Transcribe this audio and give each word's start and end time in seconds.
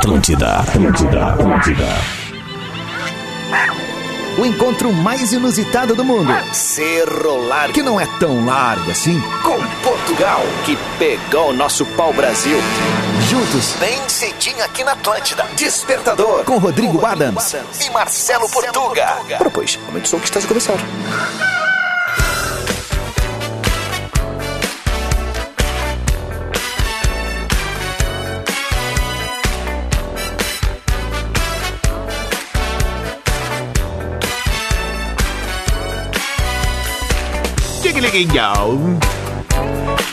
Atlântida, 0.00 0.56
Atlântida, 0.60 1.26
Atlântida. 1.26 1.86
O 4.38 4.46
encontro 4.46 4.90
mais 4.94 5.30
inusitado 5.30 5.94
do 5.94 6.02
mundo. 6.02 6.32
Cerro 6.54 7.46
Largo. 7.46 7.74
Que 7.74 7.82
não 7.82 8.00
é 8.00 8.06
tão 8.18 8.46
largo 8.46 8.90
assim. 8.90 9.20
Com 9.42 9.58
Portugal, 9.82 10.40
que 10.64 10.78
pegou 10.98 11.50
o 11.50 11.52
nosso 11.52 11.84
pau-brasil. 11.84 12.56
Juntos. 13.28 13.74
Bem 13.78 14.00
cedinho 14.08 14.64
aqui 14.64 14.82
na 14.82 14.92
Atlântida. 14.92 15.44
Despertador. 15.54 16.44
Com 16.44 16.56
Rodrigo 16.56 17.04
Adams. 17.04 17.54
E 17.78 17.90
Marcelo 17.90 18.48
Portuga. 18.48 19.18
Ora, 19.38 19.50
pois, 19.50 19.78
aumente 19.86 20.06
o 20.06 20.08
som 20.08 20.18
que 20.18 20.24
está 20.24 20.38
a 20.40 20.42
começar. 20.48 20.78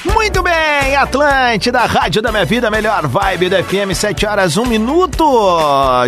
Muito 0.05 0.43
bem, 0.43 0.95
Atlântida, 0.95 1.79
Rádio 1.79 2.21
da 2.21 2.31
Minha 2.31 2.45
Vida, 2.45 2.69
melhor 2.69 3.07
vibe 3.07 3.49
da 3.49 3.63
FM, 3.63 3.95
7 3.95 4.23
horas 4.25 4.55
1 4.55 4.65
minuto, 4.67 5.25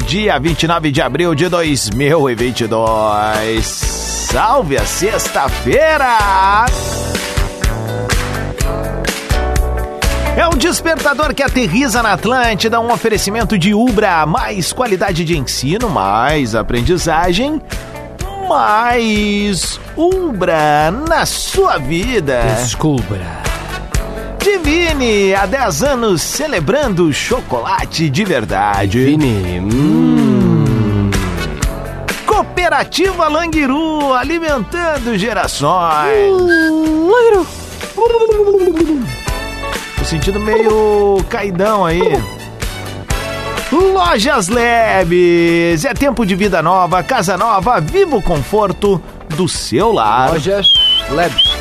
dia 0.06 0.38
29 0.38 0.92
de 0.92 1.02
abril 1.02 1.34
de 1.34 1.50
2022. 1.50 3.66
Salve 3.66 4.78
a 4.78 4.86
sexta-feira! 4.86 6.66
É 10.38 10.48
um 10.48 10.58
despertador 10.58 11.34
que 11.34 11.42
aterriza 11.42 12.04
na 12.04 12.14
Atlântida, 12.14 12.80
um 12.80 12.92
oferecimento 12.92 13.58
de 13.58 13.74
Ubra, 13.74 14.28
mais 14.28 14.72
qualidade 14.72 15.26
de 15.26 15.36
ensino, 15.36 15.90
mais 15.90 16.54
aprendizagem, 16.54 17.60
mais 18.50 19.80
Umbra 19.96 20.90
na 21.08 21.24
sua 21.24 21.78
vida. 21.78 22.42
Descubra. 22.58 23.44
Divine, 24.42 25.36
há 25.36 25.46
10 25.46 25.84
anos 25.84 26.24
celebrando 26.24 27.14
chocolate 27.14 28.10
de 28.10 28.26
verdade. 28.26 29.06
Vini. 29.06 29.60
Hum. 29.60 31.12
Cooperativa 32.26 33.28
Languiru, 33.28 34.16
alimentando 34.16 35.16
gerações. 35.16 36.32
Langiru. 36.32 37.48
Tô 39.98 40.06
sentindo 40.06 40.40
meio 40.40 41.24
caidão 41.30 41.86
aí. 41.86 42.02
Lojas 43.80 44.50
Leves, 44.50 45.86
é 45.86 45.94
tempo 45.94 46.26
de 46.26 46.36
vida 46.36 46.62
nova, 46.62 47.02
casa 47.02 47.38
nova, 47.38 47.80
viva 47.80 48.18
o 48.18 48.22
conforto 48.22 49.02
do 49.36 49.48
seu 49.48 49.92
lar. 49.94 50.32
Lojas 50.32 50.68
Labs. 51.10 51.58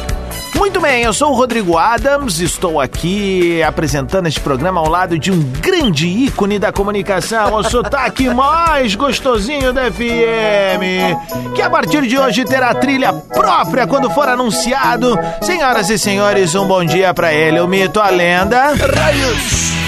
Muito 0.56 0.80
bem, 0.80 1.04
eu 1.04 1.12
sou 1.12 1.30
o 1.30 1.34
Rodrigo 1.34 1.78
Adams, 1.78 2.40
estou 2.40 2.80
aqui 2.80 3.62
apresentando 3.62 4.26
este 4.26 4.40
programa 4.40 4.80
ao 4.80 4.88
lado 4.88 5.16
de 5.16 5.30
um 5.30 5.40
grande 5.60 6.08
ícone 6.08 6.58
da 6.58 6.72
comunicação, 6.72 7.54
o 7.54 7.62
sotaque 7.62 8.28
mais 8.34 8.96
gostosinho 8.96 9.72
da 9.72 9.90
FM, 9.90 11.54
que 11.54 11.62
a 11.62 11.70
partir 11.70 12.06
de 12.08 12.18
hoje 12.18 12.44
terá 12.44 12.74
trilha 12.74 13.12
própria 13.12 13.86
quando 13.86 14.10
for 14.10 14.28
anunciado. 14.28 15.16
Senhoras 15.42 15.88
e 15.90 15.98
senhores, 15.98 16.56
um 16.56 16.66
bom 16.66 16.84
dia 16.84 17.14
pra 17.14 17.32
ele, 17.32 17.60
o 17.60 17.68
mito, 17.68 18.00
a 18.00 18.10
lenda. 18.10 18.74
Raios! 18.74 19.87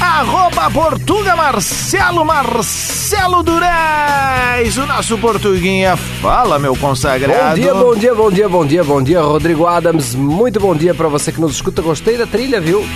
Arroba 0.00 0.70
Portuga 0.70 1.34
Marcelo 1.36 2.24
Marcelo 2.24 3.42
Durais, 3.42 4.76
o 4.78 4.86
nosso 4.86 5.18
Portuguinha. 5.18 5.96
Fala, 5.96 6.58
meu 6.58 6.76
consagrado. 6.76 7.56
Bom 7.56 7.62
dia, 7.62 7.74
bom 7.74 7.94
dia, 7.96 8.14
bom 8.14 8.30
dia, 8.30 8.48
bom 8.48 8.66
dia, 8.66 8.84
bom 8.84 9.02
dia, 9.02 9.20
Rodrigo 9.20 9.66
Adams. 9.66 10.14
Muito 10.14 10.60
bom 10.60 10.74
dia 10.74 10.94
pra 10.94 11.08
você 11.08 11.32
que 11.32 11.40
nos 11.40 11.52
escuta. 11.54 11.82
Gostei 11.82 12.16
da 12.16 12.26
trilha, 12.26 12.60
viu? 12.60 12.86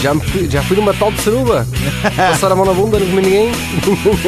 Já, 0.00 0.14
fui- 0.14 0.48
já 0.50 0.62
fui 0.62 0.76
numa 0.76 0.94
tal 0.94 1.12
de 1.12 1.20
suruba. 1.20 1.66
Passar 2.16 2.52
a 2.52 2.56
mão 2.56 2.64
na 2.64 2.72
bunda, 2.72 2.98
não 2.98 3.06
comi 3.06 3.22
ninguém. 3.22 3.52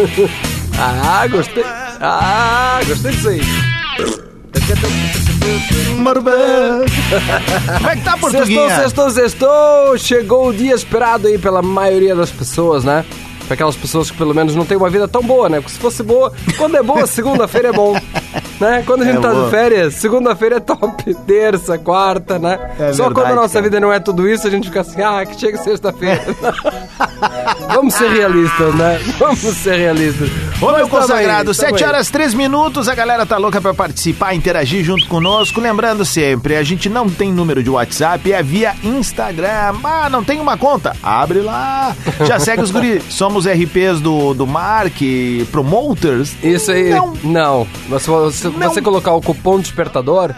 ah, 0.78 1.26
gostei. 1.28 1.64
Ah, 2.00 2.80
gostei 2.86 3.12
disso 3.12 3.28
aí. 3.28 3.40
Marba. 5.98 6.32
Como 7.78 7.88
é 7.90 7.96
que 7.96 8.02
tá, 8.02 8.12
Sextou, 8.12 8.30
Portuguinha? 8.30 8.76
sextou, 8.76 9.10
sextou. 9.10 9.98
Chegou 9.98 10.48
o 10.48 10.52
dia 10.52 10.74
esperado 10.74 11.28
aí 11.28 11.38
pela 11.38 11.62
maioria 11.62 12.14
das 12.14 12.30
pessoas, 12.30 12.84
né? 12.84 13.04
Pra 13.46 13.54
aquelas 13.54 13.76
pessoas 13.76 14.10
que 14.10 14.16
pelo 14.16 14.34
menos 14.34 14.54
não 14.54 14.64
têm 14.64 14.76
uma 14.76 14.88
vida 14.90 15.06
tão 15.08 15.22
boa, 15.22 15.48
né? 15.48 15.60
Porque 15.60 15.72
se 15.74 15.78
fosse 15.78 16.02
boa, 16.02 16.32
quando 16.56 16.76
é 16.76 16.82
boa, 16.82 17.06
segunda-feira 17.06 17.68
é 17.68 17.72
bom. 17.72 17.94
Né? 18.62 18.82
Quando 18.86 19.02
a 19.02 19.04
gente 19.04 19.18
É 19.18 19.20
tá 19.20 19.32
boa. 19.32 19.44
de 19.46 19.50
férias, 19.50 19.94
segunda-feira 19.94 20.56
é 20.56 20.60
top. 20.60 21.14
Terça, 21.26 21.76
quarta, 21.78 22.38
né? 22.38 22.58
É 22.78 22.92
Só 22.92 23.04
quando 23.04 23.16
verdade, 23.16 23.32
a 23.32 23.42
nossa 23.42 23.54
cara. 23.54 23.64
vida 23.64 23.80
não 23.80 23.92
é 23.92 23.98
tudo 23.98 24.28
isso, 24.28 24.46
a 24.46 24.50
gente 24.50 24.68
fica 24.68 24.82
assim, 24.82 25.02
ah, 25.02 25.26
que 25.26 25.38
chega 25.40 25.58
sexta-feira. 25.58 26.22
Vamos 27.74 27.94
ser 27.94 28.08
realistas, 28.10 28.74
né? 28.74 29.00
Vamos 29.18 29.38
ser 29.40 29.76
realistas. 29.76 30.28
Ô, 30.60 30.66
meu 30.66 30.78
Mas 30.80 30.88
consagrado, 30.88 31.50
aí, 31.50 31.56
tamo 31.56 31.70
7 31.70 31.82
aí. 31.84 31.88
horas 31.88 32.10
3 32.10 32.34
minutos, 32.34 32.88
a 32.88 32.94
galera 32.94 33.26
tá 33.26 33.36
louca 33.36 33.60
pra 33.60 33.74
participar, 33.74 34.34
interagir 34.34 34.84
junto 34.84 35.06
conosco. 35.08 35.60
Lembrando 35.60 36.04
sempre, 36.04 36.54
a 36.56 36.62
gente 36.62 36.88
não 36.88 37.08
tem 37.08 37.32
número 37.32 37.62
de 37.62 37.70
WhatsApp, 37.70 38.32
é 38.32 38.42
via 38.42 38.74
Instagram. 38.84 39.74
Ah, 39.82 40.08
não 40.08 40.22
tem 40.22 40.40
uma 40.40 40.56
conta? 40.56 40.94
Abre 41.02 41.40
lá. 41.40 41.96
Já 42.26 42.38
segue 42.38 42.62
os 42.62 42.70
guri. 42.70 43.02
Somos 43.08 43.46
RPs 43.46 44.00
do, 44.00 44.34
do 44.34 44.46
Mark, 44.46 44.94
promoters. 45.50 46.34
Isso 46.42 46.70
aí, 46.70 46.90
Não. 46.90 47.12
não. 47.24 47.66
Mas 47.88 48.02
se 48.02 48.10
você, 48.10 48.51
Não. 48.58 48.68
você 48.72 48.80
colocar 48.82 49.12
o 49.14 49.20
cupom 49.20 49.58
despertador, 49.60 50.34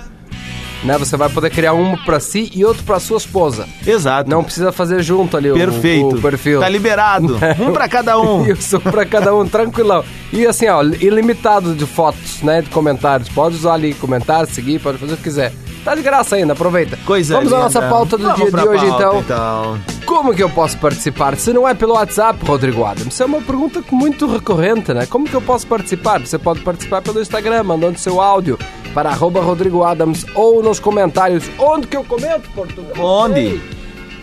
né, 0.83 0.99
você 0.99 1.17
vai 1.17 1.29
poder 1.31 1.49
criar 1.51 1.73
um 1.73 1.97
pra 1.97 2.21
si 2.21 2.51
e 2.55 2.65
outro 2.65 2.83
pra 2.85 3.01
sua 3.01 3.17
esposa. 3.17 3.67
Exato. 3.87 4.29
Não 4.29 4.45
precisa 4.45 4.71
fazer 4.71 5.03
junto 5.03 5.37
ali 5.37 5.51
o- 5.51 5.55
Perfeito. 5.55 6.17
o, 6.17 6.21
perfil. 6.21 6.61
Tá 6.61 6.69
liberado. 6.69 7.39
Um 7.59 7.73
pra 7.73 7.89
cada 7.89 8.19
um. 8.19 8.45
Isso, 8.53 8.79
pra 8.81 9.07
cada 9.07 9.35
um, 9.35 9.47
tranquilão. 9.49 10.05
E 10.33 10.47
assim, 10.47 10.67
ó, 10.69 10.83
ilimitado 10.83 11.75
de 11.75 11.87
fotos, 11.87 12.43
né, 12.43 12.61
de 12.63 12.69
comentários. 12.71 13.29
Pode 13.31 13.57
usar 13.57 13.75
ali, 13.75 13.95
comentar, 13.95 14.47
seguir, 14.47 14.79
pode 14.79 14.99
fazer 14.99 15.15
o 15.15 15.17
que 15.17 15.23
quiser. 15.23 15.53
Tá 15.85 15.95
de 15.95 16.03
graça 16.03 16.37
ainda, 16.37 16.55
aproveita. 16.55 16.99
Coisa 17.05 17.37
Vamos 17.37 17.53
à 17.53 17.59
nossa 17.61 17.83
pauta 17.83 18.17
do 18.17 18.23
Vamos 18.25 18.37
dia 18.41 18.51
de 18.51 18.69
hoje, 18.69 18.87
pauta, 18.87 18.97
então. 19.05 19.21
então. 19.21 19.94
Como 20.07 20.35
que 20.35 20.43
eu 20.43 20.51
posso 20.51 20.77
participar? 20.79 21.37
Se 21.37 21.53
não 21.53 21.67
é 21.67 21.75
pelo 21.75 21.95
WhatsApp, 21.95 22.45
Rodrigo 22.45 22.85
Adams, 22.85 23.15
isso 23.15 23.23
é 23.23 23.27
uma 23.27 23.41
pergunta 23.41 23.83
muito 23.91 24.27
recorrente, 24.27 24.93
né? 24.93 25.07
Como 25.07 25.27
que 25.27 25.35
eu 25.35 25.41
posso 25.41 25.67
participar? 25.67 26.21
Você 26.21 26.39
pode 26.39 26.61
participar 26.61 27.01
pelo 27.01 27.21
Instagram, 27.21 27.63
mandando 27.63 27.99
seu 27.99 28.21
áudio 28.21 28.59
para 28.93 29.11
arroba 29.11 29.41
Rodrigo 29.41 29.83
Adams 29.83 30.27
ou 30.35 30.63
nos 30.63 30.79
comentários. 30.79 31.45
Onde 31.59 31.87
que 31.87 31.97
eu 31.97 32.05
comento, 32.05 32.49
Portugal? 32.51 33.05
Onde? 33.05 33.61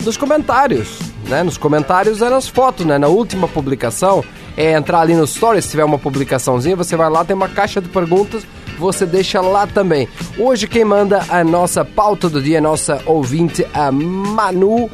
Nos 0.03 0.17
comentários, 0.17 0.99
né? 1.27 1.43
Nos 1.43 1.57
comentários 1.57 2.21
é 2.21 2.29
nas 2.29 2.47
fotos, 2.47 2.85
né? 2.85 2.97
Na 2.97 3.07
última 3.07 3.47
publicação, 3.47 4.23
é 4.55 4.73
entrar 4.73 5.01
ali 5.01 5.15
no 5.15 5.25
Stories, 5.25 5.65
se 5.65 5.71
tiver 5.71 5.83
uma 5.83 5.99
publicaçãozinha, 5.99 6.75
você 6.75 6.95
vai 6.95 7.09
lá, 7.09 7.25
tem 7.25 7.35
uma 7.35 7.49
caixa 7.49 7.81
de 7.81 7.89
perguntas, 7.89 8.43
você 8.77 9.05
deixa 9.05 9.41
lá 9.41 9.65
também. 9.67 10.07
Hoje 10.37 10.67
quem 10.67 10.85
manda 10.85 11.25
a 11.29 11.43
nossa 11.43 11.83
pauta 11.83 12.29
do 12.29 12.41
dia, 12.41 12.57
é 12.57 12.59
a 12.59 12.61
nossa 12.61 13.01
ouvinte, 13.05 13.65
a 13.73 13.91
Manu 13.91 14.89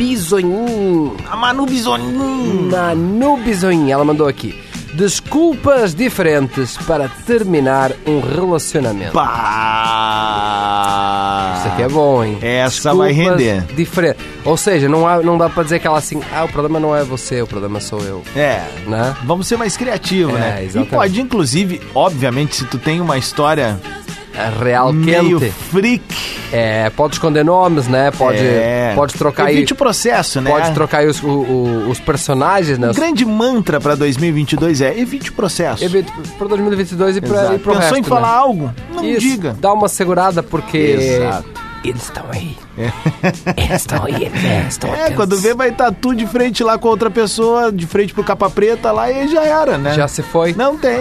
Bisonin. 0.00 1.12
A 1.30 1.36
Manu 1.36 1.66
Bisoninho. 1.66 2.70
Manu 2.72 3.36
Bisonin, 3.36 3.90
ela 3.92 4.02
mandou 4.02 4.26
aqui. 4.26 4.58
Desculpas 4.94 5.94
diferentes 5.94 6.78
para 6.78 7.06
terminar 7.26 7.92
um 8.06 8.18
relacionamento. 8.20 9.12
Pá. 9.12 9.26
Isso 11.58 11.68
aqui 11.68 11.82
é 11.82 11.88
bom, 11.88 12.24
hein? 12.24 12.38
Essa 12.40 12.94
vai 12.94 13.12
render. 13.12 13.60
Diferente. 13.76 14.16
Ou 14.42 14.56
seja, 14.56 14.88
não, 14.88 15.06
há- 15.06 15.20
não 15.22 15.36
dá 15.36 15.50
pra 15.50 15.62
dizer 15.64 15.78
que 15.80 15.86
ela 15.86 15.98
assim, 15.98 16.22
ah, 16.34 16.44
o 16.44 16.48
problema 16.48 16.80
não 16.80 16.96
é 16.96 17.04
você, 17.04 17.42
o 17.42 17.46
problema 17.46 17.78
sou 17.78 18.00
eu. 18.00 18.22
É. 18.34 18.62
Né? 18.86 19.14
Vamos 19.24 19.46
ser 19.48 19.58
mais 19.58 19.76
criativos, 19.76 20.34
É, 20.34 20.38
né? 20.38 20.58
E 20.62 20.64
exatamente. 20.64 20.90
pode, 20.94 21.20
inclusive, 21.20 21.78
obviamente, 21.94 22.56
se 22.56 22.64
tu 22.64 22.78
tem 22.78 23.02
uma 23.02 23.18
história 23.18 23.78
real 24.48 24.92
meio 24.92 25.38
quente. 25.38 25.52
freak, 25.52 26.02
É, 26.52 26.90
pode 26.90 27.14
esconder 27.14 27.44
nomes, 27.44 27.86
né? 27.86 28.10
Pode, 28.10 28.38
é, 28.38 28.92
pode 28.94 29.14
trocar 29.14 29.46
aí. 29.46 29.56
evite 29.56 29.72
o 29.72 29.76
processo, 29.76 30.40
né? 30.40 30.50
Pode 30.50 30.72
trocar 30.72 30.98
aí 30.98 31.06
os, 31.06 31.22
o- 31.22 31.28
o- 31.28 31.88
os 31.90 32.00
personagens, 32.00 32.76
né? 32.78 32.90
O 32.90 32.94
grande 32.94 33.24
mantra 33.24 33.80
pra 33.80 33.94
2022 33.94 34.80
é 34.80 34.98
evite 34.98 35.30
o 35.30 35.32
processo. 35.32 35.84
Evite 35.84 36.10
para 36.38 36.48
2022 36.48 37.16
e 37.16 37.20
para 37.20 37.38
Exato. 37.40 37.54
e 37.54 37.58
pro 37.58 37.72
Pensou 37.72 37.82
resto, 37.88 37.98
em 37.98 38.02
falar 38.02 38.28
né? 38.32 38.34
algo? 38.38 38.74
Não 38.92 39.04
Isso, 39.04 39.20
diga. 39.20 39.56
Dá 39.60 39.72
uma 39.72 39.88
segurada 39.88 40.42
porque. 40.42 40.76
Exato. 40.78 41.48
Eles 41.84 42.02
estão 42.02 42.24
aí. 42.30 42.56
Eles 43.56 43.72
estão 43.80 44.04
aí, 44.04 44.14
eles 44.26 44.68
estão 44.68 44.94
É, 44.94 45.10
quando 45.12 45.36
vê 45.38 45.54
vai 45.54 45.70
estar 45.70 45.90
tu 45.92 46.14
de 46.14 46.26
frente 46.26 46.62
lá 46.64 46.76
com 46.76 46.88
outra 46.88 47.10
pessoa, 47.10 47.70
de 47.72 47.86
frente 47.86 48.12
pro 48.12 48.22
capa 48.24 48.50
preta 48.50 48.90
lá 48.92 49.10
e 49.10 49.28
já 49.28 49.44
era, 49.44 49.78
né? 49.78 49.94
Já 49.94 50.06
se 50.08 50.20
foi. 50.22 50.52
Não 50.52 50.76
tem. 50.76 51.00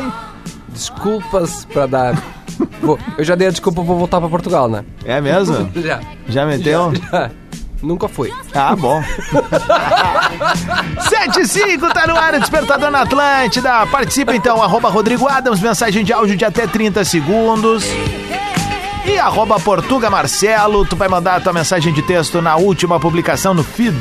Desculpas 0.70 1.66
pra 1.66 1.86
dar. 1.86 2.24
Vou- 2.82 3.00
eu 3.18 3.24
já 3.24 3.36
dei 3.36 3.48
a 3.48 3.52
desculpa, 3.52 3.82
vou 3.82 3.98
voltar 3.98 4.20
pra 4.20 4.30
Portugal, 4.30 4.68
né? 4.70 4.84
É 5.06 5.20
mesmo? 5.22 5.70
Já. 5.82 6.00
Já 6.28 6.46
meteu? 6.46 6.92
Já. 7.12 7.30
Nunca 7.82 8.08
fui. 8.10 8.32
Ah, 8.54 8.76
bom. 8.76 9.02
7 11.10 11.40
e 11.42 11.48
5, 11.48 11.94
tá 11.94 12.06
no 12.08 12.16
ar, 12.18 12.34
o 12.34 12.40
Despertador 12.40 12.92
na 12.92 13.02
Atlântida. 13.02 13.86
Participa 13.88 14.36
então, 14.36 14.62
arroba 14.62 14.90
Rodrigo 14.90 15.28
Adams, 15.28 15.60
mensagem 15.62 16.04
de 16.04 16.12
áudio 16.12 16.36
de 16.36 16.44
até 16.46 16.68
30 16.68 17.04
segundos. 17.06 17.86
E 19.06 19.18
arroba 19.18 19.60
Portuga 19.60 20.10
Marcelo, 20.10 20.86
tu 20.86 20.96
vai 20.96 21.08
mandar 21.08 21.36
a 21.36 21.40
tua 21.40 21.54
mensagem 21.54 21.94
de 21.94 22.02
texto 22.02 22.42
na 22.42 22.58
última 22.58 23.00
publicação 23.00 23.54
no 23.54 23.64
feed. 23.64 23.96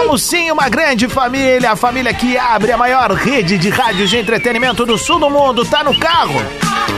Somos 0.00 0.22
sim 0.22 0.50
uma 0.50 0.66
grande 0.70 1.06
família, 1.08 1.72
a 1.72 1.76
família 1.76 2.14
que 2.14 2.38
abre 2.38 2.72
a 2.72 2.76
maior 2.76 3.12
rede 3.12 3.58
de 3.58 3.68
rádios 3.68 4.08
de 4.08 4.16
entretenimento 4.16 4.86
do 4.86 4.96
sul 4.96 5.18
do 5.18 5.28
mundo. 5.28 5.62
Tá 5.62 5.84
no 5.84 5.94
carro? 5.98 6.40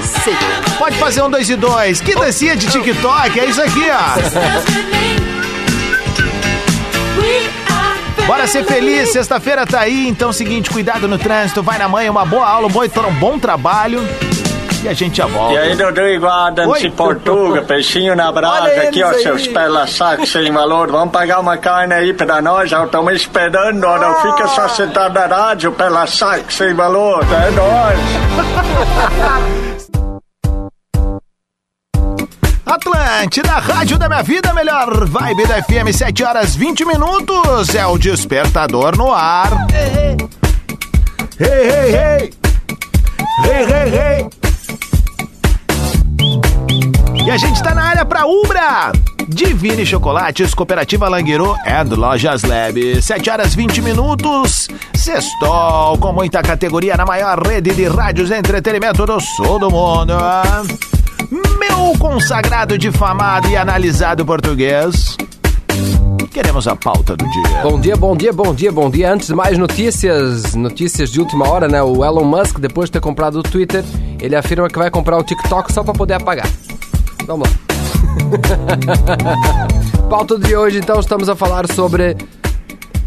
Sim. 0.00 0.36
Pode 0.78 0.96
fazer 0.98 1.20
um 1.20 1.28
dois 1.28 1.50
e 1.50 1.56
dois. 1.56 2.00
Que 2.00 2.14
dancinha 2.14 2.54
de 2.54 2.68
TikTok, 2.68 3.40
é 3.40 3.46
isso 3.46 3.60
aqui, 3.60 3.90
ó. 3.90 4.14
Bora 8.24 8.46
ser 8.46 8.64
feliz, 8.64 9.10
sexta-feira 9.10 9.66
tá 9.66 9.80
aí, 9.80 10.06
então 10.06 10.32
seguinte, 10.32 10.70
cuidado 10.70 11.08
no 11.08 11.18
trânsito, 11.18 11.60
vai 11.60 11.78
na 11.78 11.88
manhã, 11.88 12.08
uma 12.12 12.24
boa 12.24 12.46
aula, 12.46 12.68
um 12.68 12.70
bom, 12.70 12.82
um 12.82 13.14
bom 13.14 13.36
trabalho 13.36 14.00
e 14.82 14.88
a 14.88 14.92
gente 14.92 15.16
já 15.16 15.26
volta. 15.26 15.54
E 15.54 15.58
aí, 15.58 15.80
Rodrigo 15.80 16.26
Adams 16.26 16.72
Oi. 16.72 16.80
de 16.80 16.90
Portuga, 16.90 17.62
peixinho 17.62 18.16
na 18.16 18.32
brasa, 18.32 18.82
aqui 18.82 19.02
ó, 19.02 19.10
aí. 19.10 19.22
seus 19.22 19.46
pela-sacos 19.46 20.30
sem 20.30 20.50
valor, 20.50 20.90
vamos 20.90 21.12
pagar 21.12 21.40
uma 21.40 21.56
carne 21.56 21.94
aí 21.94 22.12
pra 22.12 22.42
nós, 22.42 22.68
já 22.70 22.84
estamos 22.84 23.12
esperando, 23.14 23.84
ó, 23.84 23.98
não 23.98 24.14
fica 24.20 24.48
só 24.48 24.68
sentado 24.68 25.14
na 25.14 25.26
rádio, 25.26 25.72
pela-saco 25.72 26.52
sem 26.52 26.74
valor, 26.74 27.24
é 27.24 27.50
nóis. 27.50 27.98
Atlântida, 32.64 33.52
rádio 33.52 33.98
da 33.98 34.08
minha 34.08 34.22
vida, 34.22 34.54
melhor 34.54 35.06
vibe 35.06 35.46
da 35.46 35.62
FM, 35.62 35.92
7 35.92 36.24
horas 36.24 36.56
20 36.56 36.86
minutos, 36.86 37.74
é 37.74 37.86
o 37.86 37.98
despertador 37.98 38.96
no 38.96 39.12
ar. 39.12 39.52
Hey, 39.72 40.16
hey, 41.38 41.94
hey! 41.94 42.30
Hey, 43.44 43.64
hey, 43.64 43.90
hey! 43.90 44.41
E 47.24 47.30
a 47.30 47.36
gente 47.36 47.62
tá 47.62 47.74
na 47.74 47.84
área 47.84 48.04
pra 48.04 48.26
Ubra! 48.26 48.92
Divine 49.28 49.86
Chocolates, 49.86 50.52
Cooperativa 50.54 51.08
Langueiro 51.08 51.54
and 51.64 51.94
Lojas 51.94 52.42
Lab. 52.42 53.00
7 53.00 53.30
horas 53.30 53.54
20 53.54 53.80
minutos. 53.80 54.68
Sextol, 54.94 55.96
com 55.98 56.12
muita 56.12 56.42
categoria 56.42 56.96
na 56.96 57.06
maior 57.06 57.40
rede 57.40 57.74
de 57.74 57.86
rádios 57.86 58.28
de 58.28 58.34
entretenimento 58.34 59.06
do 59.06 59.20
sul 59.20 59.58
do 59.60 59.70
mundo. 59.70 60.14
Meu 61.30 61.96
consagrado, 61.98 62.76
difamado 62.76 63.48
e 63.48 63.56
analisado 63.56 64.26
português. 64.26 65.16
Queremos 66.32 66.66
a 66.66 66.74
pauta 66.74 67.16
do 67.16 67.24
dia. 67.30 67.62
Bom 67.62 67.78
dia, 67.78 67.96
bom 67.96 68.16
dia, 68.16 68.32
bom 68.32 68.54
dia, 68.54 68.72
bom 68.72 68.90
dia. 68.90 69.12
Antes 69.12 69.28
de 69.28 69.34
mais 69.34 69.56
notícias, 69.56 70.54
notícias 70.54 71.10
de 71.10 71.20
última 71.20 71.48
hora, 71.48 71.68
né? 71.68 71.80
O 71.82 72.04
Elon 72.04 72.24
Musk, 72.24 72.58
depois 72.58 72.88
de 72.88 72.92
ter 72.92 73.00
comprado 73.00 73.38
o 73.38 73.42
Twitter, 73.42 73.84
ele 74.20 74.34
afirma 74.34 74.68
que 74.68 74.78
vai 74.78 74.90
comprar 74.90 75.18
o 75.18 75.22
TikTok 75.22 75.72
só 75.72 75.84
pra 75.84 75.92
poder 75.94 76.14
apagar. 76.14 76.48
Vamos 77.26 77.48
lá. 77.48 77.54
Pauta 80.08 80.38
de 80.38 80.54
hoje, 80.56 80.78
então, 80.78 81.00
estamos 81.00 81.28
a 81.28 81.36
falar 81.36 81.66
sobre 81.72 82.16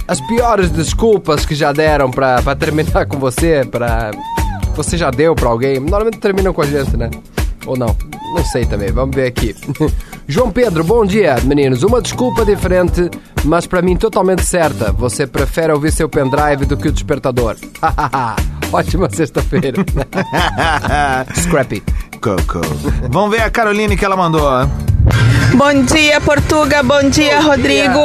as 0.08 0.22
piores 0.22 0.70
desculpas 0.70 1.46
que 1.46 1.56
já 1.56 1.72
deram 1.72 2.10
pra, 2.12 2.42
pra 2.42 2.56
terminar 2.56 3.06
com 3.08 3.18
você, 3.18 3.66
pra. 3.70 4.12
Você 4.76 4.98
já 4.98 5.10
deu 5.10 5.34
pra 5.36 5.50
alguém. 5.50 5.80
Normalmente 5.80 6.18
terminam 6.20 6.54
com 6.54 6.62
a 6.62 6.66
gente, 6.66 6.98
né? 6.98 7.10
Ou 7.66 7.78
não? 7.78 7.96
Não 8.36 8.44
sei 8.44 8.66
também, 8.66 8.92
vamos 8.92 9.16
ver 9.16 9.28
aqui. 9.28 9.56
João 10.28 10.52
Pedro, 10.52 10.84
bom 10.84 11.06
dia, 11.06 11.36
meninos. 11.44 11.84
Uma 11.84 12.02
desculpa 12.02 12.44
diferente, 12.44 13.10
mas 13.44 13.66
pra 13.66 13.82
mim 13.82 13.96
totalmente 13.96 14.44
certa. 14.44 14.92
Você 14.92 15.26
prefere 15.26 15.72
ouvir 15.72 15.92
seu 15.92 16.10
pendrive 16.10 16.66
do 16.66 16.76
que 16.76 16.90
o 16.90 16.92
despertador. 16.92 17.56
Ótima 18.74 19.10
sexta-feira. 19.10 19.86
Scrappy. 21.36 21.84
Coco. 22.26 22.60
Vamos 23.08 23.30
ver 23.30 23.44
a 23.44 23.52
Caroline 23.52 23.96
que 23.96 24.04
ela 24.04 24.18
mandou. 24.18 24.50
Bom 25.54 25.84
dia, 25.84 26.20
Portuga. 26.20 26.82
Bom 26.82 27.08
dia, 27.08 27.40
Rodrigo. 27.40 28.00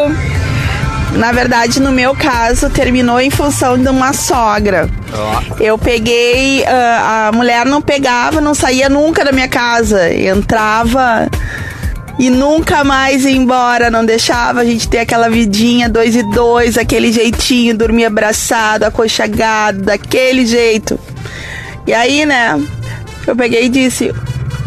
Na 1.13 1.33
verdade, 1.33 1.81
no 1.81 1.91
meu 1.91 2.15
caso, 2.15 2.69
terminou 2.69 3.19
em 3.19 3.31
função 3.31 3.79
de 3.79 3.89
uma 3.89 4.13
sogra. 4.13 4.91
Eu 5.59 5.79
peguei, 5.79 6.63
ah, 6.67 7.29
a 7.29 7.33
mulher 7.33 7.65
não 7.65 7.81
pegava, 7.81 8.43
não 8.43 8.53
saía 8.53 8.91
nunca 8.91 9.25
da 9.25 9.33
minha 9.33 9.49
casa. 9.49 10.13
Entrava 10.13 11.27
e 12.19 12.29
nunca 12.29 12.85
mais 12.85 13.25
ia 13.25 13.31
embora, 13.31 13.91
não 13.91 14.05
deixava 14.05 14.61
a 14.61 14.65
gente 14.67 14.87
ter 14.87 14.99
aquela 14.99 15.31
vidinha 15.31 15.89
dois 15.89 16.15
e 16.15 16.23
dois, 16.31 16.77
aquele 16.77 17.11
jeitinho, 17.11 17.75
dormir 17.75 18.05
abraçado, 18.05 18.85
aconchegado, 18.85 19.81
daquele 19.81 20.45
jeito. 20.45 21.01
E 21.87 21.95
aí, 21.95 22.27
né, 22.27 22.61
eu 23.27 23.37
peguei 23.37 23.67
e 23.67 23.69
disse, 23.69 24.13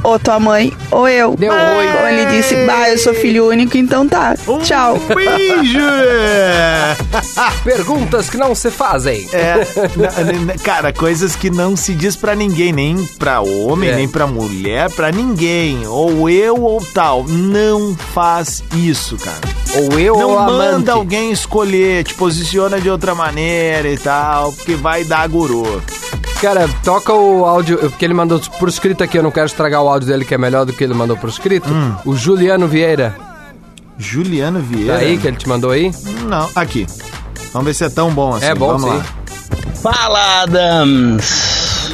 ou 0.04 0.20
tua 0.20 0.40
mãe, 0.40 0.74
ou 0.92 1.08
eu. 1.08 1.36
Deu 1.36 1.52
oi. 1.52 1.88
Então 1.88 2.08
ele 2.10 2.26
disse, 2.38 2.56
bah, 2.66 2.90
eu 2.90 2.98
sou 2.98 3.14
filho 3.14 3.48
único, 3.48 3.78
então 3.78 4.08
tá. 4.08 4.36
Tchau. 4.64 4.98
Beijo! 5.16 5.80
Perguntas 7.64 8.30
que 8.30 8.38
não 8.38 8.54
se 8.54 8.70
fazem. 8.70 9.28
É, 9.34 9.66
cara, 10.64 10.92
coisas 10.94 11.36
que 11.36 11.50
não 11.50 11.76
se 11.76 11.94
diz 11.94 12.16
pra 12.16 12.36
ninguém, 12.36 12.72
nem 12.72 13.06
pra 13.18 13.42
homem, 13.42 13.90
É. 13.90 13.96
nem 13.96 14.08
pra 14.08 14.28
mulher, 14.28 14.90
pra 14.92 15.12
ninguém. 15.12 15.88
Ou 15.88 16.30
eu 16.30 16.62
ou 16.62 16.84
tal. 16.94 17.24
Não 17.28 17.96
faz 18.14 18.64
isso, 18.76 19.18
cara. 19.18 19.38
Ou 19.92 20.00
eu 20.00 20.16
Não 20.18 20.30
ou 20.32 20.40
a 20.40 20.44
amante. 20.46 20.58
manda 20.74 20.92
alguém 20.94 21.32
escolher, 21.32 22.04
te 22.04 22.14
posiciona 22.14 22.80
de 22.80 22.90
outra 22.90 23.16
maneira 23.16 23.90
e 23.90 23.98
tal, 23.98 24.52
porque 24.54 24.76
vai 24.76 25.04
dar 25.04 25.28
guru. 25.28 25.82
Cara, 26.42 26.70
toca 26.84 27.14
o 27.14 27.46
áudio, 27.46 27.78
porque 27.78 28.04
ele 28.04 28.14
mandou 28.14 28.38
por 28.60 28.68
escrito 28.68 29.02
aqui, 29.02 29.18
eu 29.18 29.24
não 29.24 29.32
quero 29.32 29.46
estragar 29.46 29.82
o 29.82 29.88
áudio 29.88 29.93
dele, 30.00 30.26
que 30.26 30.34
é 30.34 30.38
melhor 30.38 30.66
do 30.66 30.74
que 30.74 30.84
ele 30.84 30.94
mandou 30.94 31.16
por 31.18 31.30
escrito. 31.30 31.70
Hum. 31.72 31.96
O 32.06 32.16
Juliano 32.16 32.68
Vieira. 32.68 33.16
Juliano 33.98 34.60
Tá 34.60 34.66
Vieira. 34.68 34.96
aí 34.98 35.18
que 35.18 35.28
ele 35.28 35.38
te 35.38 35.48
mandou 35.48 35.72
aí? 35.72 35.92
Não, 36.28 36.50
aqui. 36.56 36.88
Vamos 37.54 37.68
ver 37.68 37.74
se 37.76 37.84
é 37.84 37.90
tão 37.90 38.12
bom 38.12 38.36
assim. 38.36 38.46
É 38.46 38.56
bom, 38.56 38.78
Vamos 38.78 38.84
sim. 38.84 38.98
lá. 38.98 39.06
Fala, 39.82 40.42
Adams! 40.44 41.92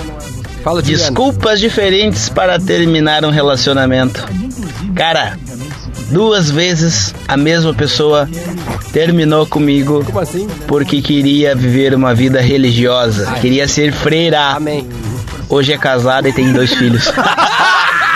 Fala, 0.64 0.82
Juliano. 0.82 1.04
Desculpas 1.04 1.60
diferentes 1.60 2.30
para 2.30 2.60
terminar 2.60 3.26
um 3.26 3.30
relacionamento. 3.32 4.26
Cara, 4.96 5.38
duas 6.12 6.50
vezes 6.50 7.14
a 7.28 7.36
mesma 7.38 7.74
pessoa 7.74 8.30
terminou 8.92 9.46
comigo 9.46 10.04
Como 10.06 10.20
assim? 10.20 10.48
porque 10.68 11.02
queria 11.02 11.56
viver 11.56 11.94
uma 11.94 12.14
vida 12.14 12.42
religiosa, 12.42 13.32
queria 13.42 13.68
ser 13.68 13.92
freira. 13.94 14.52
Amém. 14.56 14.88
Hoje 15.48 15.74
é 15.74 15.78
casada 15.78 16.30
e 16.30 16.34
tem 16.34 16.52
dois 16.54 16.74
filhos. 16.74 17.06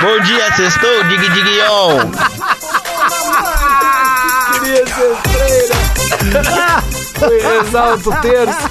Bom 0.03 0.19
dia, 0.19 0.53
sextou, 0.53 1.03
dig 1.05 1.17
dig 1.17 1.61
on. 1.69 2.11
Exalto 7.61 8.11
terço. 8.21 8.69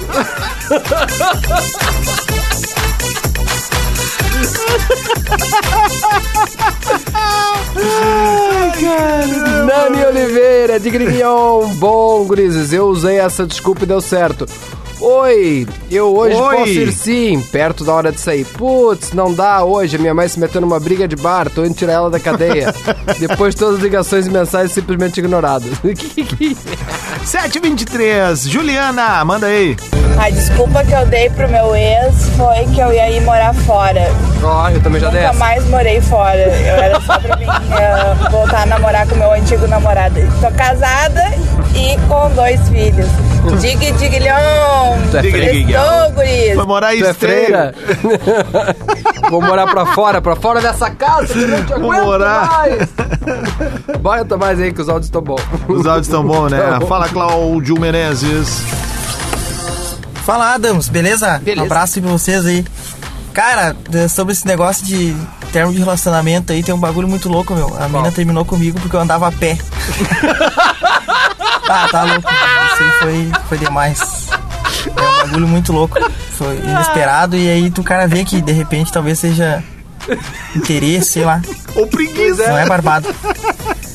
Nani 9.65 10.05
Oliveira, 10.05 10.79
de 10.79 10.91
Grignon. 10.91 11.67
Bom, 11.77 12.25
gurizes, 12.25 12.71
eu 12.71 12.85
usei 12.85 13.19
essa 13.19 13.47
desculpa 13.47 13.85
e 13.85 13.87
deu 13.87 14.01
certo. 14.01 14.45
Oi, 15.05 15.67
eu 15.91 16.15
hoje 16.15 16.37
Oi. 16.37 16.55
posso 16.55 16.71
ir 16.71 16.93
sim, 16.93 17.41
perto 17.51 17.83
da 17.83 17.93
hora 17.93 18.09
de 18.09 18.21
sair. 18.21 18.45
Putz, 18.45 19.11
não 19.11 19.33
dá 19.33 19.61
hoje, 19.61 19.97
a 19.97 19.99
minha 19.99 20.13
mãe 20.13 20.29
se 20.29 20.39
meteu 20.39 20.61
numa 20.61 20.79
briga 20.79 21.05
de 21.09 21.17
bar, 21.17 21.49
tô 21.49 21.65
indo 21.65 21.73
tirar 21.73 21.91
ela 21.91 22.09
da 22.09 22.21
cadeia. 22.21 22.73
Depois 23.19 23.53
todas 23.53 23.75
as 23.75 23.81
ligações 23.81 24.27
e 24.27 24.29
mensagens 24.29 24.71
simplesmente 24.71 25.19
ignoradas. 25.19 25.73
723, 27.25 28.43
Juliana, 28.47 29.25
manda 29.25 29.47
aí. 29.47 29.75
A 30.17 30.29
desculpa 30.29 30.85
que 30.85 30.93
eu 30.93 31.05
dei 31.07 31.29
pro 31.31 31.49
meu 31.49 31.75
ex 31.75 32.29
foi 32.37 32.65
que 32.73 32.79
eu 32.79 32.93
ia 32.93 33.09
ir 33.09 33.21
morar 33.23 33.53
fora. 33.53 34.09
Ó, 34.41 34.69
eu 34.69 34.81
também 34.81 35.01
já 35.01 35.09
dei 35.09 35.21
Nunca 35.21 35.33
mais 35.33 35.65
morei 35.67 35.99
fora. 35.99 36.37
Eu 36.37 36.75
era 36.75 37.01
só 37.01 37.19
pra 37.19 37.35
mim 37.35 37.45
eh, 37.77 38.29
voltar 38.31 38.61
a 38.61 38.65
namorar 38.67 39.05
com 39.05 39.15
meu 39.15 39.33
antigo 39.33 39.67
namorado. 39.67 40.21
Tô 40.39 40.49
casada 40.51 41.23
e 41.75 41.97
com 42.07 42.33
dois 42.35 42.61
filhos. 42.69 43.09
Dig, 43.59 43.91
diglhão. 43.93 44.97
Tu 45.11 45.17
é 45.17 45.23
freira? 45.23 46.11
Guris. 46.15 46.65
Morar 46.65 46.95
em 46.95 46.99
Tu 46.99 47.05
é 47.05 47.13
freira? 47.13 47.75
Vou 49.29 49.41
morar 49.41 49.67
pra 49.67 49.85
fora, 49.87 50.21
pra 50.21 50.35
fora 50.35 50.61
dessa 50.61 50.89
casa, 50.89 51.27
que 51.33 51.45
não 51.45 51.63
te 51.63 51.73
Vou 51.73 51.91
aguento 51.91 52.05
morar. 52.05 52.47
mais. 52.47 52.89
Bota 53.99 54.37
mais 54.37 54.59
aí 54.59 54.73
que 54.73 54.81
os 54.81 54.89
áudios 54.89 55.07
estão 55.07 55.21
bons. 55.21 55.41
Os 55.67 55.85
áudios 55.85 56.07
estão 56.07 56.23
bons, 56.23 56.51
né? 56.51 56.77
Bom. 56.79 56.87
Fala, 56.87 57.07
Cláudio 57.09 57.79
Menezes. 57.79 58.61
Fala, 60.25 60.53
Adams, 60.53 60.87
beleza? 60.87 61.37
Beleza. 61.39 61.61
Um 61.61 61.65
abraço 61.65 61.99
aí 61.99 62.01
pra 62.01 62.11
vocês 62.11 62.45
aí. 62.45 62.65
Cara, 63.33 63.75
sobre 64.09 64.33
esse 64.33 64.45
negócio 64.45 64.85
de 64.85 65.15
termo 65.51 65.71
de 65.73 65.79
relacionamento 65.79 66.53
aí 66.53 66.63
tem 66.63 66.73
um 66.73 66.79
bagulho 66.79 67.07
muito 67.07 67.27
louco, 67.29 67.53
meu. 67.53 67.75
A 67.79 67.87
mina 67.87 68.11
terminou 68.11 68.45
comigo 68.45 68.79
porque 68.79 68.95
eu 68.95 68.99
andava 68.99 69.27
a 69.27 69.31
pé. 69.31 69.57
ah, 71.67 71.87
tá 71.91 72.03
louco. 72.03 72.29
Aí 72.83 72.91
foi, 72.99 73.31
foi 73.49 73.57
demais. 73.57 74.27
É 74.85 75.01
um 75.01 75.17
bagulho 75.27 75.47
muito 75.47 75.71
louco. 75.71 75.97
Foi 76.37 76.57
inesperado 76.57 77.35
e 77.37 77.49
aí 77.49 77.69
tu 77.71 77.83
cara 77.83 78.07
vê 78.07 78.23
que 78.25 78.41
de 78.41 78.51
repente 78.51 78.91
talvez 78.91 79.19
seja 79.19 79.63
interesse, 80.55 81.11
sei 81.13 81.25
lá. 81.25 81.41
Ou 81.75 81.87
preguiça. 81.87 82.47
Não 82.47 82.57
é 82.57 82.65
barbado. 82.65 83.07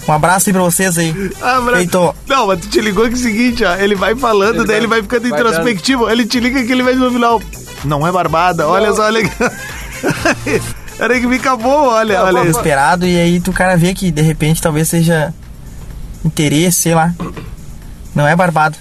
Um 0.08 0.12
abraço 0.12 0.48
aí 0.48 0.52
pra 0.54 0.62
vocês 0.62 0.96
aí. 0.96 1.10
Abraço. 1.42 1.76
Feito. 1.76 2.14
Não, 2.26 2.46
mas 2.46 2.60
tu 2.60 2.68
te 2.68 2.80
ligou 2.80 3.04
que 3.06 3.10
é 3.12 3.14
o 3.14 3.18
seguinte, 3.18 3.62
ó. 3.64 3.74
Ele 3.76 3.94
vai 3.94 4.14
falando, 4.16 4.56
Ele 4.60 4.64
daí 4.64 4.66
vai- 4.66 4.76
ele 4.76 4.86
vai 4.86 5.02
ficando 5.02 5.28
vai 5.28 5.38
introspectivo. 5.40 6.08
Ele 6.08 6.24
te 6.26 6.40
liga 6.40 6.62
que 6.64 6.72
ele 6.72 6.82
vai 6.82 6.94
no 6.94 7.10
final. 7.10 7.42
Não 7.84 8.06
é 8.06 8.10
barbada, 8.10 8.66
olha 8.66 8.92
só, 8.94 9.02
olha. 9.04 9.20
Era 10.98 11.20
que 11.20 11.28
fica 11.28 11.56
bom, 11.56 11.86
olha, 11.88 12.22
olha 12.24 12.38
isso. 12.40 12.48
Inesperado 12.50 13.06
e 13.06 13.16
aí 13.20 13.38
tu 13.40 13.52
cara 13.52 13.76
vê 13.76 13.94
que 13.94 14.10
de 14.10 14.22
repente 14.22 14.60
talvez 14.60 14.88
seja 14.88 15.32
interesse, 16.24 16.80
sei 16.82 16.94
lá. 16.94 17.14
Não 18.18 18.26
é 18.26 18.34
barbado. 18.34 18.76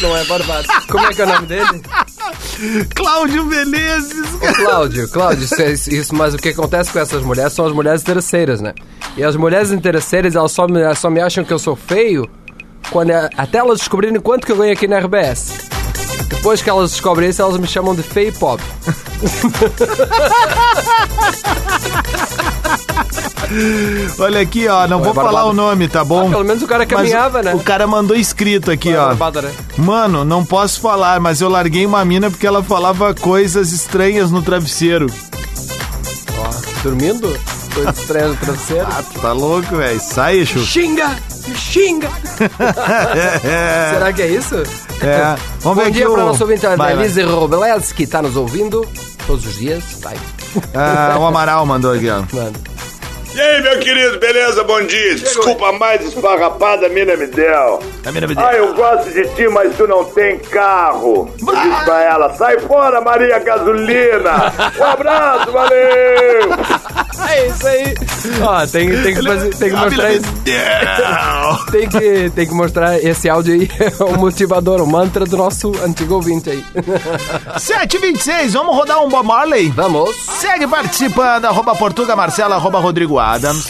Não 0.00 0.16
é 0.16 0.22
barbado. 0.26 0.68
Como 0.88 1.04
é 1.04 1.12
que 1.12 1.20
é 1.20 1.24
o 1.24 1.28
nome 1.28 1.46
dele? 1.48 1.82
Cláudio 2.94 3.44
Menezes. 3.44 4.32
Ô, 4.34 4.52
Cláudio, 4.54 5.08
Cláudio, 5.08 5.42
isso, 5.44 5.60
é- 5.60 5.72
isso, 5.72 6.14
mas 6.14 6.34
o 6.34 6.38
que 6.38 6.50
acontece 6.50 6.92
com 6.92 7.00
essas 7.00 7.24
mulheres 7.24 7.52
são 7.52 7.66
as 7.66 7.72
mulheres 7.72 8.00
interesseiras, 8.02 8.60
né? 8.60 8.74
E 9.16 9.24
as 9.24 9.34
mulheres 9.34 9.72
interesseiras, 9.72 10.36
elas 10.36 10.52
só 10.52 10.68
me, 10.68 10.80
elas 10.80 11.00
só 11.00 11.10
me 11.10 11.20
acham 11.20 11.44
que 11.44 11.52
eu 11.52 11.58
sou 11.58 11.74
feio 11.74 12.30
quando 12.92 13.10
é- 13.10 13.28
até 13.36 13.58
elas 13.58 13.80
descobrirem 13.80 14.20
quanto 14.20 14.46
que 14.46 14.52
eu 14.52 14.56
ganho 14.56 14.72
aqui 14.72 14.86
na 14.86 14.98
RBS. 15.00 15.54
Depois 16.28 16.62
que 16.62 16.70
elas 16.70 16.92
descobrem 16.92 17.28
isso, 17.30 17.42
elas 17.42 17.56
me 17.58 17.66
chamam 17.66 17.92
de 17.92 18.04
feio 18.04 18.28
e 18.28 18.32
pobre. 18.32 18.64
Olha 24.18 24.40
aqui, 24.40 24.68
ó, 24.68 24.86
não, 24.86 24.98
vou 25.00 25.12
é 25.12 25.14
falar 25.14 25.30
barbado. 25.32 25.50
o 25.50 25.52
nome, 25.54 25.88
tá 25.88 26.04
bom? 26.04 26.26
Ah, 26.28 26.30
pelo 26.30 26.44
menos 26.44 26.62
o 26.62 26.66
cara 26.66 26.80
Mas 26.88 26.88
caminhava, 26.98 27.40
o, 27.40 27.42
né? 27.42 27.54
O 27.54 27.60
cara 27.60 27.86
mandou 27.86 28.16
escrito 28.16 28.70
aqui, 28.70 28.94
ó. 28.94 29.06
Barbada, 29.06 29.42
né? 29.42 29.52
Mano, 29.76 30.24
não 30.24 30.44
posso 30.44 30.80
falar, 30.80 31.20
mas 31.20 31.40
eu 31.40 31.48
larguei 31.48 31.86
uma 31.86 32.04
mina 32.04 32.30
porque 32.30 32.46
ela 32.46 32.62
falava 32.62 33.14
coisas 33.14 33.72
estranhas 33.72 34.30
no 34.30 34.42
travesseiro. 34.42 35.06
Ó, 36.38 36.82
dormindo? 36.82 37.38
Coisa 37.74 37.90
estranha 37.90 38.28
no 38.28 38.36
travesseiro. 38.36 38.86
Ah, 38.90 39.02
tá 39.20 39.32
louco, 39.32 39.76
velho. 39.76 40.00
Sai, 40.00 40.44
Chu. 40.44 40.60
Xinga! 40.60 41.10
Xinga! 41.56 42.08
Será 43.92 44.12
que 44.12 44.22
é 44.22 44.28
isso? 44.28 44.56
É. 45.02 45.36
Vamos 45.60 45.62
Bom 45.62 45.74
ver 45.74 45.82
aqui 45.82 45.92
dia 45.92 46.10
para 46.10 46.22
o 46.22 46.26
nosso 46.26 46.42
ouvinte, 46.42 46.66
a. 46.66 46.92
Elise 46.92 47.22
Robles, 47.22 47.92
que 47.92 48.02
está 48.02 48.20
nos 48.20 48.36
ouvindo 48.36 48.86
todos 49.26 49.46
os 49.46 49.54
dias. 49.56 49.84
Vai, 50.02 50.16
Ah, 50.74 51.16
o 51.18 51.24
Amaral 51.26 51.64
mandou 51.66 51.92
aqui, 51.92 52.08
ó. 52.10 52.22
mano. 52.34 52.52
E 53.38 53.40
aí, 53.40 53.62
meu 53.62 53.78
querido, 53.78 54.18
beleza? 54.18 54.64
Bom 54.64 54.84
dia. 54.84 55.14
Desculpa 55.14 55.70
mais 55.70 56.04
esfarrapada, 56.04 56.86
a 56.86 56.88
mina. 56.88 57.12
A 57.12 57.16
me 57.16 57.28
deu. 57.28 57.78
Ah, 58.36 58.52
eu 58.52 58.74
gosto 58.74 59.12
de 59.12 59.28
ti, 59.36 59.46
mas 59.46 59.76
tu 59.76 59.86
não 59.86 60.04
tem 60.06 60.40
carro. 60.40 61.32
Eu 61.40 61.54
disse 61.54 61.84
pra 61.84 62.02
ela, 62.02 62.34
sai 62.34 62.58
fora, 62.58 63.00
Maria 63.00 63.38
Gasolina. 63.38 64.52
Um 64.76 64.84
abraço, 64.84 65.52
valeu. 65.52 66.50
É 67.28 67.46
isso 67.46 67.66
aí. 67.66 67.94
Ó, 68.42 68.66
tem, 68.66 69.02
tem 69.02 69.14
que, 69.14 69.22
fazer, 69.22 69.54
tem 69.54 69.70
que 69.70 69.76
A 69.76 69.78
mostrar 69.84 70.12
isso. 70.12 70.38
Tem 71.70 71.88
que, 71.88 72.30
tem 72.30 72.46
que 72.46 72.54
mostrar 72.54 72.98
esse 73.04 73.28
áudio 73.28 73.54
aí, 73.54 73.68
o 74.00 74.16
motivador, 74.18 74.80
o 74.80 74.86
mantra 74.86 75.24
do 75.26 75.36
nosso 75.36 75.72
antigo 75.84 76.14
ouvinte 76.14 76.50
aí. 76.50 76.64
7h26, 77.58 78.50
vamos 78.52 78.74
rodar 78.74 79.02
um 79.02 79.08
Bob 79.08 79.26
Marley? 79.26 79.68
Vamos. 79.70 80.16
Segue 80.16 80.66
participando, 80.66 81.44
arroba 81.44 81.74
Portuga 81.74 82.16
Marcela, 82.16 82.56
arroba 82.56 82.78
Rodrigo 82.78 83.18
Adams. 83.28 83.68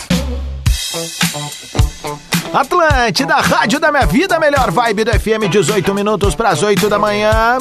Atlântida, 2.55 3.35
rádio 3.35 3.81
da 3.81 3.91
minha 3.91 4.07
vida, 4.07 4.39
melhor 4.39 4.71
vibe 4.71 5.03
do 5.03 5.11
FM, 5.11 5.51
18 5.51 5.93
minutos 5.93 6.37
para 6.37 6.51
as 6.51 6.63
8 6.63 6.89
da 6.89 6.97
manhã. 6.97 7.59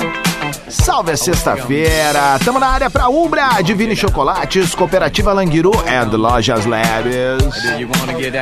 Salve 0.69 1.13
a 1.13 1.17
sexta-feira, 1.17 2.37
tamo 2.45 2.59
na 2.59 2.67
área 2.67 2.89
pra 2.89 3.09
Ubra, 3.09 3.61
Divine 3.63 3.95
Chocolates, 3.95 4.75
Cooperativa 4.75 5.33
Languiru 5.33 5.71
and 5.87 6.15
Lojas 6.15 6.67
Leves. 6.67 7.43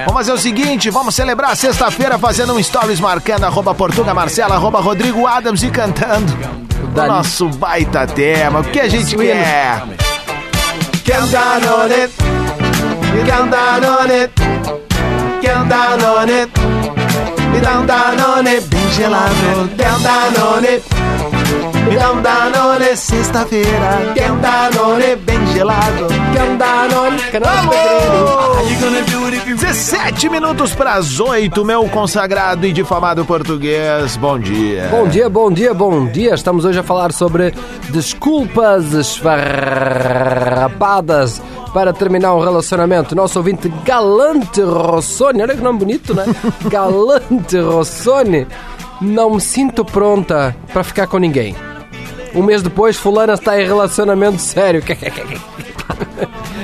Vamos 0.06 0.14
fazer 0.14 0.34
o 0.34 0.38
seguinte, 0.38 0.90
vamos 0.90 1.16
celebrar 1.16 1.52
a 1.52 1.56
sexta-feira 1.56 2.20
fazendo 2.20 2.54
um 2.54 2.62
stories 2.62 3.00
marcando 3.00 3.46
arroba 3.46 3.74
Portuga 3.74 4.14
Marcela, 4.14 4.56
arroba 4.56 4.82
Rodrigo 4.82 5.26
Adams 5.26 5.64
e 5.64 5.72
cantando 5.72 6.34
o 6.94 7.08
nosso 7.08 7.48
baita 7.48 8.06
tema, 8.06 8.60
o 8.60 8.64
que 8.66 8.82
a 8.82 8.90
gente 8.90 9.16
quer. 9.16 9.82
Can 11.06 11.28
down 11.28 11.84
on 11.84 12.04
it. 12.04 12.35
Can 13.24 13.50
down 13.50 13.86
on 13.86 14.12
it. 14.12 14.36
Can 15.42 15.70
down 15.70 16.02
on 16.02 16.30
it. 16.30 16.50
Me 17.52 17.62
down 17.62 17.88
down 17.88 18.20
on 18.20 18.48
it. 18.48 18.70
Bem 18.70 18.88
gelado. 18.90 19.68
Can 19.78 20.04
down 20.04 20.36
on 20.38 20.66
it. 20.66 21.15
Down 21.96 22.22
on 22.56 22.82
it. 22.82 22.98
Sexta-feira. 22.98 24.14
Down 24.16 24.78
on 24.84 25.00
it. 25.00 25.16
Bem 25.26 25.46
gelado. 25.48 26.08
Down 26.36 26.58
on, 26.94 27.18
canal 27.32 27.70
pedreiro. 27.70 28.56
17 29.56 30.28
minutos 30.30 30.76
para 30.76 30.96
as 30.96 31.18
8, 31.20 31.64
meu 31.64 31.88
consagrado 31.88 32.66
e 32.66 32.74
difamado 32.74 33.24
português. 33.24 34.18
Bom 34.18 34.38
dia. 34.38 34.90
Bom 34.92 35.08
dia, 35.08 35.30
bom 35.30 35.50
dia, 35.52 35.74
bom 35.74 36.08
dia. 36.08 36.34
Estamos 36.34 36.66
hoje 36.66 36.80
a 36.80 36.84
falar 36.84 37.14
sobre 37.14 37.54
desculpas 37.90 38.92
esfarrapadas 38.94 41.42
para 41.74 41.94
terminar 41.94 42.36
um 42.36 42.44
relacionamento. 42.44 43.16
Nosso 43.16 43.40
ouvinte 43.40 43.70
Galante 43.86 44.62
Rossoni, 44.62 45.42
olha 45.42 45.56
que 45.56 45.62
nome 45.62 45.80
bonito, 45.80 46.14
né? 46.14 46.26
Galante 46.70 47.58
Rossoni. 47.58 48.46
Não 49.02 49.36
me 49.36 49.42
sinto 49.42 49.86
pronta 49.86 50.54
para 50.74 50.84
ficar 50.84 51.08
com 51.08 51.18
ninguém. 51.18 51.56
Um 52.36 52.44
mês 52.44 52.62
depois, 52.62 52.98
fulana 52.98 53.34
está 53.34 53.60
em 53.60 53.66
relacionamento 53.66 54.40
sério. 54.40 54.84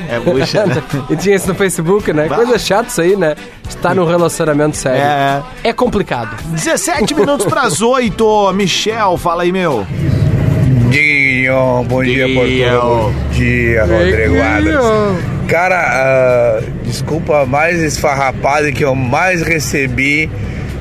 É 0.10 0.20
bucha, 0.20 0.66
né? 0.66 0.84
e 1.10 1.16
tinha 1.16 1.38
isso 1.38 1.48
no 1.48 1.56
Facebook, 1.56 2.12
né? 2.12 2.28
Coisa 2.28 2.60
chata 2.60 2.90
isso 2.90 3.00
aí, 3.00 3.16
né? 3.16 3.34
Está 3.68 3.96
num 3.96 4.04
relacionamento 4.04 4.76
sério. 4.76 5.02
É. 5.02 5.42
É 5.70 5.74
complicado. 5.74 6.36
17 6.48 7.16
minutos 7.16 7.46
para 7.46 7.62
as 7.62 7.82
8. 7.82 8.52
Michel, 8.54 9.16
fala 9.16 9.44
aí, 9.44 9.54
meu. 9.54 9.88
Diguinho, 10.90 11.86
bom 11.88 12.04
dia. 12.04 12.28
Portugal. 12.28 13.14
Bom 13.14 13.30
dia, 13.32 13.86
Rodrigo 13.86 14.42
Adams. 14.42 15.24
Cara, 15.48 15.80
ah, 15.80 16.62
desculpa, 16.84 17.46
mais 17.46 17.82
esfarrapada 17.82 18.70
que 18.74 18.84
eu 18.84 18.94
mais 18.94 19.42
recebi 19.42 20.30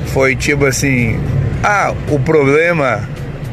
foi 0.06 0.34
tipo 0.34 0.66
assim: 0.66 1.20
Ah, 1.62 1.94
o 2.08 2.18
problema 2.18 3.08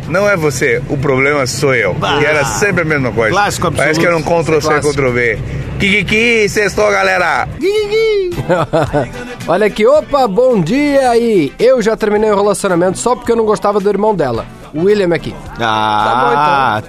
não 0.08 0.30
é 0.30 0.36
você, 0.36 0.82
o 0.90 0.98
problema 0.98 1.46
sou 1.46 1.74
eu. 1.76 1.94
Bah. 1.94 2.20
E 2.22 2.26
era 2.26 2.44
sempre 2.46 2.82
a 2.82 2.86
mesma 2.86 3.12
coisa. 3.12 3.32
Clássico 3.32 3.68
absoluto. 3.68 3.84
Parece 3.84 4.00
que 4.00 4.06
era 4.06 4.18
um 4.18 4.22
Ctrl-C. 4.22 4.80
Ctrl-V. 4.82 5.40
Kikiki, 5.80 6.50
sextou, 6.50 6.90
galera. 6.92 7.48
Olha 9.48 9.68
aqui, 9.68 9.86
opa, 9.86 10.28
bom 10.28 10.60
dia 10.60 11.10
aí. 11.10 11.54
Eu 11.60 11.82
já 11.82 11.96
terminei 11.96 12.32
o 12.32 12.36
relacionamento 12.36 12.98
só 12.98 13.16
porque 13.16 13.32
eu 13.32 13.36
não 13.36 13.46
gostava 13.46 13.80
do 13.80 13.90
irmão 13.90 14.16
dela. 14.16 14.46
O 14.74 14.84
William 14.84 15.14
aqui. 15.14 15.36
Ah, 15.60 16.82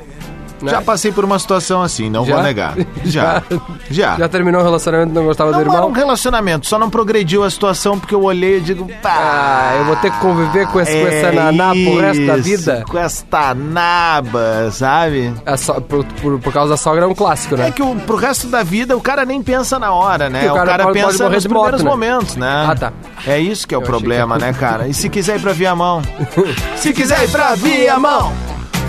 Né? 0.60 0.72
já 0.72 0.82
passei 0.82 1.12
por 1.12 1.24
uma 1.24 1.38
situação 1.38 1.82
assim, 1.82 2.10
não 2.10 2.24
vou 2.24 2.42
negar. 2.42 2.74
Já. 3.04 3.42
Já. 3.90 4.16
Já 4.16 4.28
terminou 4.28 4.60
o 4.60 4.64
relacionamento 4.64 5.12
não 5.14 5.24
gostava 5.24 5.50
do 5.50 5.54
Não 5.54 5.60
era 5.60 5.70
irmão? 5.72 5.88
um 5.88 5.92
relacionamento, 5.92 6.66
só 6.66 6.78
não 6.78 6.90
progrediu 6.90 7.44
a 7.44 7.50
situação 7.50 7.98
porque 7.98 8.14
eu 8.14 8.22
olhei 8.22 8.58
e 8.58 8.60
digo, 8.60 8.88
pá. 9.02 9.14
Ah, 9.18 9.76
eu 9.78 9.84
vou 9.84 9.96
ter 9.96 10.10
que 10.10 10.18
conviver 10.18 10.66
com, 10.68 10.80
esse, 10.80 10.92
com 11.00 11.06
essa 11.06 11.32
naná 11.32 11.70
pro 11.72 11.98
resto 12.00 12.26
da 12.26 12.36
isso, 12.38 12.42
vida. 12.42 12.84
Com 12.88 12.98
esta 12.98 13.54
naba, 13.54 14.70
sabe? 14.72 15.32
A 15.46 15.56
so- 15.56 15.80
por, 15.80 16.04
por, 16.04 16.38
por 16.40 16.52
causa 16.52 16.70
da 16.70 16.76
sogra 16.76 17.04
é 17.04 17.08
um 17.08 17.14
clássico, 17.14 17.56
né? 17.56 17.68
É 17.68 17.70
que 17.70 17.82
o, 17.82 17.94
pro 17.96 18.16
resto 18.16 18.46
da 18.48 18.62
vida 18.62 18.96
o 18.96 19.00
cara 19.00 19.24
nem 19.24 19.42
pensa 19.42 19.78
na 19.78 19.92
hora, 19.92 20.28
né? 20.28 20.48
O 20.48 20.52
O 20.52 20.54
cara 20.54 20.66
cara, 20.70 20.84
pode- 20.84 20.98
pode 21.00 21.12
pensa 21.12 21.24
morrer 21.24 21.36
nos 21.36 21.46
moto, 21.46 21.52
primeiros 21.54 21.82
né? 21.84 21.90
momentos, 21.90 22.36
né? 22.36 22.66
Ah, 22.68 22.74
tá. 22.74 22.92
É 23.26 23.38
isso 23.38 23.66
que 23.66 23.74
é 23.74 23.78
o 23.78 23.80
Eu 23.82 23.84
problema, 23.86 24.38
né, 24.38 24.52
cara? 24.52 24.88
E 24.88 24.94
se 24.94 25.08
quiser 25.08 25.36
ir 25.36 25.40
pra 25.40 25.52
Viamão? 25.52 26.02
se 26.76 26.92
quiser 26.92 27.22
ir 27.24 27.30
pra 27.30 27.54
Viamão, 27.54 28.32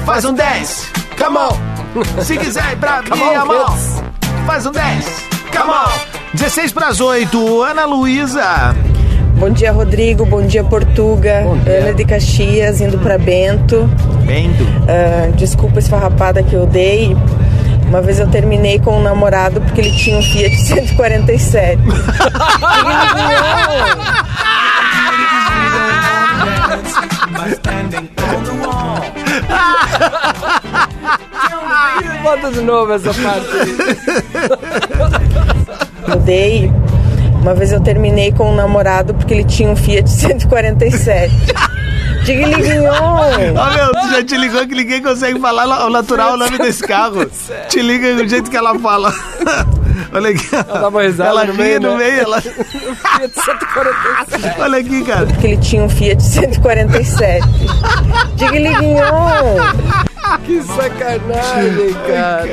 faz 0.06 0.26
um 0.26 0.34
10, 0.34 0.92
come 1.20 1.38
on! 1.38 1.52
Se 2.24 2.38
quiser 2.38 2.72
ir 2.72 2.78
pra 2.78 3.02
Viamão, 3.02 3.66
kids. 3.66 4.02
faz 4.46 4.66
um 4.66 4.72
10, 4.72 5.06
come 5.52 5.72
on! 5.72 5.90
16 6.34 6.72
pras 6.72 7.02
8, 7.02 7.62
Ana 7.64 7.86
Luísa. 7.86 8.76
Bom 9.40 9.50
dia, 9.50 9.72
Rodrigo. 9.72 10.26
Bom 10.26 10.46
dia, 10.46 10.64
Portuga. 10.64 11.42
Bom 11.44 11.58
dia. 11.60 11.80
Ana 11.80 11.94
de 11.94 12.06
Caxias, 12.06 12.82
indo 12.82 12.98
pra 13.00 13.18
Bento. 13.18 13.90
Bento. 14.26 14.64
Ah, 14.88 15.32
desculpa 15.36 15.80
esfarrapada 15.80 16.44
que 16.44 16.54
eu 16.54 16.66
dei. 16.68 17.16
Uma 17.88 18.02
vez 18.02 18.20
eu 18.20 18.28
terminei 18.28 18.78
com 18.80 19.00
um 19.00 19.02
namorado 19.02 19.60
porque 19.62 19.82
ele 19.82 19.92
tinha 19.92 20.18
um 20.18 20.22
Fiat 20.22 20.56
147. 20.56 21.82
Bota 32.24 32.52
de 32.52 32.62
novo 32.62 32.94
essa 32.94 33.14
parte 33.14 33.50
mudei, 36.30 36.72
uma 37.42 37.54
vez 37.54 37.72
eu 37.72 37.80
terminei 37.80 38.32
com 38.32 38.52
um 38.52 38.56
namorado 38.56 39.14
porque 39.14 39.34
ele 39.34 39.44
tinha 39.44 39.70
um 39.70 39.76
Fiat 39.76 40.10
147. 40.10 41.34
Diga 42.24 42.48
liguinhon. 42.48 42.92
Ó, 42.92 43.74
meu, 43.74 43.92
tu 43.92 44.10
já 44.12 44.24
te 44.24 44.38
ligou 44.38 44.68
que 44.68 44.76
ninguém 44.76 45.02
consegue 45.02 45.40
falar 45.40 45.64
ao 45.64 45.90
natural 45.90 46.34
o 46.34 46.38
nome 46.38 46.58
desse 46.58 46.84
carro. 46.84 47.26
Te 47.70 47.82
liga 47.82 48.16
do 48.16 48.28
jeito 48.28 48.52
que 48.52 48.58
ela 48.58 48.78
fala. 48.78 49.14
Olha 50.14 50.30
aqui. 50.30 50.48
Ela 50.54 50.80
dá 50.80 50.88
uma 50.90 51.02
risada 51.02 51.30
Ela 51.30 51.46
no 51.46 51.54
meio, 51.54 51.80
no 51.80 51.98
né? 51.98 51.98
meio, 51.98 52.22
ela... 52.22 52.42
Fiat 52.42 53.34
147. 53.34 54.62
Olha 54.62 54.78
aqui, 54.80 55.04
cara. 55.04 55.26
Porque 55.26 55.48
ele 55.48 55.58
tinha 55.58 55.84
um 55.84 55.90
Fiat 55.90 56.22
147. 56.22 57.48
Diga 58.36 58.60
liguinhon. 58.60 60.10
Que 60.46 60.62
sacanagem, 60.62 61.94
cara. 62.08 62.50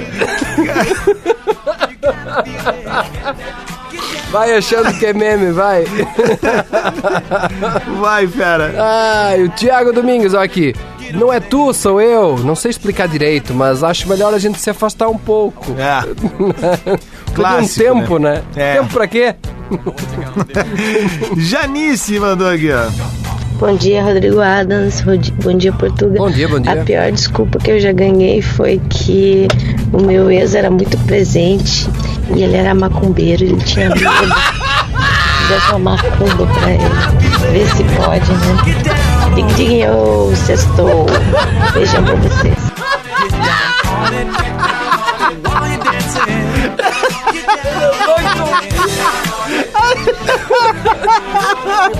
Vai 4.31 4.57
achando 4.57 4.93
que 4.99 5.07
é 5.07 5.13
meme, 5.13 5.53
vai. 5.53 5.85
Vai, 8.01 8.27
fera. 8.27 8.75
Ai, 8.77 9.45
o 9.45 9.49
Thiago 9.51 9.93
Domingues, 9.93 10.35
ó 10.35 10.43
aqui. 10.43 10.75
Não 11.15 11.33
é 11.33 11.39
tu, 11.39 11.73
sou 11.73 12.01
eu. 12.01 12.37
Não 12.39 12.57
sei 12.57 12.71
explicar 12.71 13.07
direito, 13.07 13.55
mas 13.55 13.85
acho 13.85 14.09
melhor 14.09 14.35
a 14.35 14.39
gente 14.39 14.59
se 14.59 14.69
afastar 14.69 15.09
um 15.09 15.17
pouco. 15.17 15.75
É. 15.79 16.01
De 16.03 16.43
um 16.43 17.35
Clássico, 17.35 17.85
tempo, 17.85 18.19
né? 18.19 18.43
É. 18.57 18.75
Tempo 18.75 18.93
pra 18.93 19.07
quê? 19.07 19.37
Janice 21.37 22.19
mandou 22.19 22.49
aqui, 22.51 22.71
ó. 22.73 23.26
Bom 23.59 23.75
dia, 23.75 24.03
Rodrigo 24.03 24.41
Adams. 24.41 25.03
Bom 25.03 25.57
dia, 25.57 25.73
Portugal. 25.73 26.27
Bom 26.27 26.31
dia, 26.31 26.47
bom 26.47 26.61
dia. 26.61 26.73
A 26.73 26.85
pior 26.85 27.11
desculpa 27.11 27.59
que 27.59 27.71
eu 27.71 27.81
já 27.81 27.91
ganhei 27.91 28.43
foi 28.43 28.79
que 28.91 29.49
o 29.93 30.03
meu 30.03 30.31
ex 30.31 30.55
era 30.55 30.71
muito 30.71 30.99
presente 31.07 31.89
e 32.35 32.43
ele 32.43 32.55
era 32.55 32.75
macumbeiro 32.75 33.45
ele 33.45 33.57
tinha 33.65 33.89
medo. 33.89 34.01
Fizesse 35.41 35.71
uma 35.71 35.79
macumba 35.79 36.47
pra 36.47 36.71
ele. 36.71 37.53
Vê 37.53 37.67
se 37.67 37.85
pode, 37.97 38.31
né? 38.31 39.35
Dig, 39.35 39.55
dig, 39.55 39.81
eu 39.81 40.33
sextou. 40.37 41.07
Beijão 41.73 42.05
pra 42.05 42.15
vocês. 42.17 42.76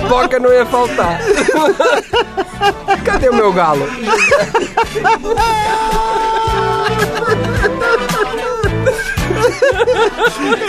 Boca 0.07 0.39
não 0.39 0.51
ia 0.53 0.65
faltar. 0.65 1.19
Cadê 3.03 3.29
o 3.29 3.35
meu 3.35 3.51
galo? 3.53 3.87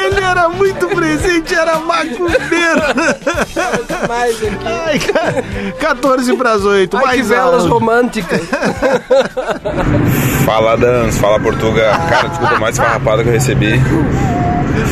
Ele 0.05 0.21
era 0.21 0.49
muito 0.49 0.89
presente, 0.89 1.55
era 1.55 1.79
macumbeiro. 1.79 2.83
Mais 4.09 4.37
aqui. 4.37 4.67
Ai, 4.87 4.99
cara, 4.99 5.45
14 5.79 6.37
pras 6.37 6.65
8. 6.65 6.97
Ai, 6.97 7.03
que 7.03 7.09
mais 7.09 7.29
velas 7.29 7.67
românticas. 7.67 8.41
Fala 10.45 10.77
Dans, 10.77 11.17
fala 11.19 11.39
Portuga. 11.41 11.91
Cara, 12.09 12.29
desculpa, 12.29 12.59
mais 12.59 12.77
farrapada 12.77 13.23
que 13.23 13.29
eu 13.29 13.33
recebi. 13.33 13.81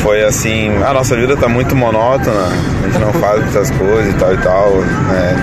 Foi 0.03 0.23
assim, 0.25 0.71
a 0.85 0.93
nossa 0.93 1.17
vida 1.17 1.37
tá 1.37 1.49
muito 1.49 1.75
monótona, 1.75 2.47
a 2.83 2.87
gente 2.87 2.99
não 2.99 3.13
faz 3.15 3.41
muitas 3.43 3.71
coisas 3.73 4.13
e 4.15 4.17
tal 4.17 4.33
e 4.35 4.37
tal, 4.39 4.71
né? 5.09 5.37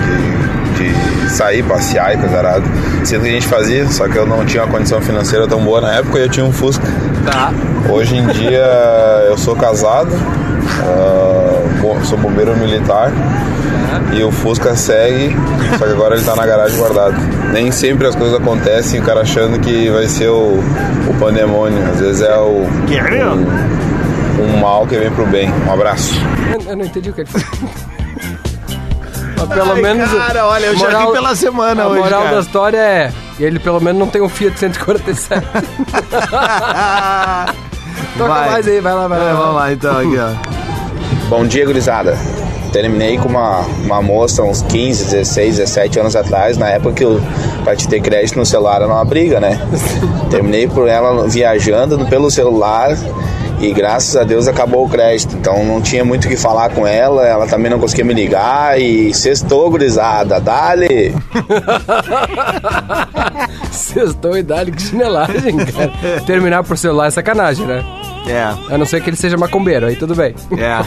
De, 0.76 0.92
de 0.92 1.30
sair, 1.30 1.62
passear 1.64 2.14
e 2.14 2.18
coisa 2.18 2.38
arada. 2.38 2.62
Sendo 3.04 3.22
que 3.22 3.28
a 3.28 3.32
gente 3.32 3.46
fazia, 3.46 3.86
só 3.88 4.08
que 4.08 4.16
eu 4.16 4.26
não 4.26 4.44
tinha 4.44 4.64
uma 4.64 4.72
condição 4.72 5.00
financeira 5.00 5.46
tão 5.46 5.60
boa 5.62 5.80
na 5.80 5.92
época 5.94 6.18
e 6.18 6.22
eu 6.22 6.28
tinha 6.28 6.44
um 6.46 6.52
Fusca. 6.52 6.84
Tá. 7.30 7.52
Hoje 7.88 8.16
em 8.16 8.26
dia 8.28 8.64
eu 9.28 9.36
sou 9.38 9.54
casado, 9.54 10.10
bo- 11.80 12.02
sou 12.04 12.18
bombeiro 12.18 12.56
militar 12.56 13.12
e 14.12 14.22
o 14.22 14.30
Fusca 14.32 14.74
segue, 14.74 15.36
só 15.78 15.84
que 15.86 15.92
agora 15.92 16.16
ele 16.16 16.24
tá 16.24 16.34
na 16.34 16.46
garagem 16.46 16.76
guardado. 16.76 17.14
Nem 17.52 17.70
sempre 17.70 18.06
as 18.06 18.14
coisas 18.14 18.36
acontecem, 18.38 19.00
o 19.00 19.02
cara 19.04 19.20
achando 19.20 19.58
que 19.60 19.88
vai 19.90 20.06
ser 20.06 20.28
o, 20.28 20.58
o 21.08 21.14
pandemônio. 21.20 21.78
Às 21.92 22.00
vezes 22.00 22.22
é 22.22 22.36
o. 22.36 22.66
Um, 23.24 23.46
um 24.38 24.60
mal 24.60 24.86
que 24.86 24.96
vem 24.96 25.10
pro 25.10 25.26
bem. 25.26 25.50
Um 25.66 25.72
abraço. 25.72 26.14
Eu, 26.52 26.70
eu 26.70 26.76
não 26.76 26.84
entendi 26.84 27.10
o 27.10 27.12
que 27.12 27.22
ele 27.22 27.30
falou. 27.30 27.70
Mas 29.36 29.48
pelo 29.48 29.72
Ai, 29.72 29.82
menos. 29.82 30.10
cara, 30.12 30.46
olha, 30.46 30.66
eu 30.66 30.76
já 30.76 31.04
ri 31.04 31.12
pela 31.12 31.34
semana 31.34 31.82
a 31.82 31.88
hoje, 31.88 32.00
moral 32.00 32.22
cara. 32.22 32.34
da 32.36 32.40
história 32.40 32.78
é. 32.78 33.12
Ele 33.38 33.58
pelo 33.58 33.80
menos 33.80 33.98
não 33.98 34.06
tem 34.06 34.22
um 34.22 34.28
Fiat 34.28 34.58
147. 34.58 35.44
Toca 38.16 38.28
Vai. 38.28 38.50
mais 38.50 38.68
aí, 38.68 38.80
vai 38.80 38.94
lá, 38.94 39.08
vai 39.08 39.18
lá. 39.18 39.24
É, 39.28 39.32
vamos 39.34 39.54
lá 39.56 39.72
então, 39.72 39.98
aqui, 39.98 40.16
ó. 40.18 40.30
Bom 41.28 41.44
dia, 41.46 41.66
gurizada. 41.66 42.16
Terminei 42.72 43.18
com 43.18 43.28
uma, 43.28 43.60
uma 43.84 44.02
moça 44.02 44.42
uns 44.42 44.62
15, 44.62 45.04
16, 45.04 45.58
17 45.58 46.00
anos 46.00 46.16
atrás, 46.16 46.56
na 46.56 46.68
época 46.68 46.94
que 46.94 47.04
eu, 47.04 47.20
pra 47.62 47.74
te 47.74 47.88
ter 47.88 48.00
crédito 48.00 48.36
no 48.36 48.46
celular 48.46 48.76
era 48.76 48.86
uma 48.86 49.04
briga, 49.04 49.40
né? 49.40 49.60
Terminei 50.30 50.66
por 50.68 50.88
ela 50.88 51.26
viajando 51.28 52.04
pelo 52.06 52.30
celular 52.30 52.96
e 53.64 53.72
graças 53.72 54.14
a 54.16 54.24
Deus 54.24 54.46
acabou 54.46 54.84
o 54.84 54.88
crédito. 54.88 55.36
Então 55.36 55.64
não 55.64 55.80
tinha 55.80 56.04
muito 56.04 56.26
o 56.26 56.28
que 56.28 56.36
falar 56.36 56.68
com 56.70 56.86
ela, 56.86 57.26
ela 57.26 57.46
também 57.46 57.70
não 57.70 57.78
conseguia 57.78 58.04
me 58.04 58.12
ligar 58.12 58.78
e 58.80 59.12
sextou, 59.14 59.70
gurizada. 59.70 60.40
Dale! 60.40 61.14
Sextou 63.70 64.36
e 64.36 64.42
dá 64.42 64.64
que 64.64 64.80
chinelagem, 64.80 65.56
cara. 65.56 65.92
Terminar 66.26 66.62
por 66.64 66.76
celular 66.78 67.06
é 67.06 67.10
sacanagem, 67.10 67.66
né? 67.66 67.84
É. 68.26 68.42
A 68.72 68.78
não 68.78 68.86
ser 68.86 69.02
que 69.02 69.10
ele 69.10 69.16
seja 69.16 69.36
macumbeiro, 69.36 69.86
aí 69.86 69.96
tudo 69.96 70.14
bem. 70.14 70.34
É. 70.52 70.78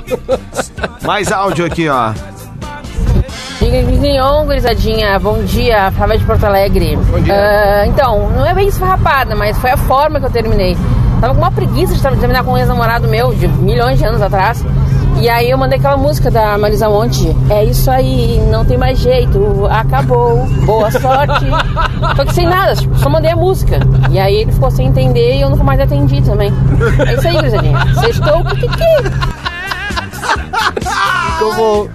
Mais 1.06 1.30
áudio 1.30 1.66
aqui, 1.66 1.88
ó. 1.88 2.12
Mignon, 3.60 4.44
gurizadinha, 4.46 5.18
bom 5.18 5.42
dia, 5.42 5.90
Flávia 5.92 6.18
de 6.18 6.24
Porto 6.24 6.44
Alegre. 6.44 6.96
Bom 6.96 7.20
dia. 7.20 7.86
então, 7.86 8.30
não 8.30 8.46
é 8.46 8.54
bem 8.54 8.68
esfarrapada, 8.68 9.34
mas 9.34 9.58
foi 9.58 9.70
a 9.70 9.76
forma 9.76 10.20
que 10.20 10.26
eu 10.26 10.30
terminei. 10.30 10.76
Tava 11.20 11.34
com 11.34 11.40
uma 11.40 11.50
preguiça 11.50 11.94
de 11.94 12.16
terminar 12.18 12.44
com 12.44 12.52
um 12.52 12.58
ex-namorado 12.58 13.08
meu, 13.08 13.34
de 13.34 13.48
milhões 13.48 13.98
de 13.98 14.04
anos 14.04 14.20
atrás. 14.20 14.64
E 15.18 15.30
aí 15.30 15.50
eu 15.50 15.56
mandei 15.56 15.78
aquela 15.78 15.96
música 15.96 16.30
da 16.30 16.58
Marisa 16.58 16.90
Monte. 16.90 17.34
É 17.48 17.64
isso 17.64 17.90
aí, 17.90 18.38
não 18.50 18.66
tem 18.66 18.76
mais 18.76 18.98
jeito, 18.98 19.66
acabou, 19.70 20.46
boa 20.66 20.90
sorte. 20.90 21.46
Só 22.16 22.24
que 22.24 22.34
sem 22.34 22.46
nada, 22.46 22.76
tipo, 22.76 22.94
só 22.98 23.08
mandei 23.08 23.30
a 23.30 23.36
música. 23.36 23.78
E 24.10 24.18
aí 24.18 24.42
ele 24.42 24.52
ficou 24.52 24.70
sem 24.70 24.88
entender 24.88 25.36
e 25.36 25.40
eu 25.40 25.48
nunca 25.48 25.64
mais 25.64 25.80
atendi 25.80 26.20
também. 26.20 26.52
É 27.06 27.14
isso 27.14 27.26
aí, 27.28 27.34
gurizadinha. 27.34 27.78
Sextou, 27.94 28.42
kikiki. 31.36 31.38
Como 31.38 31.88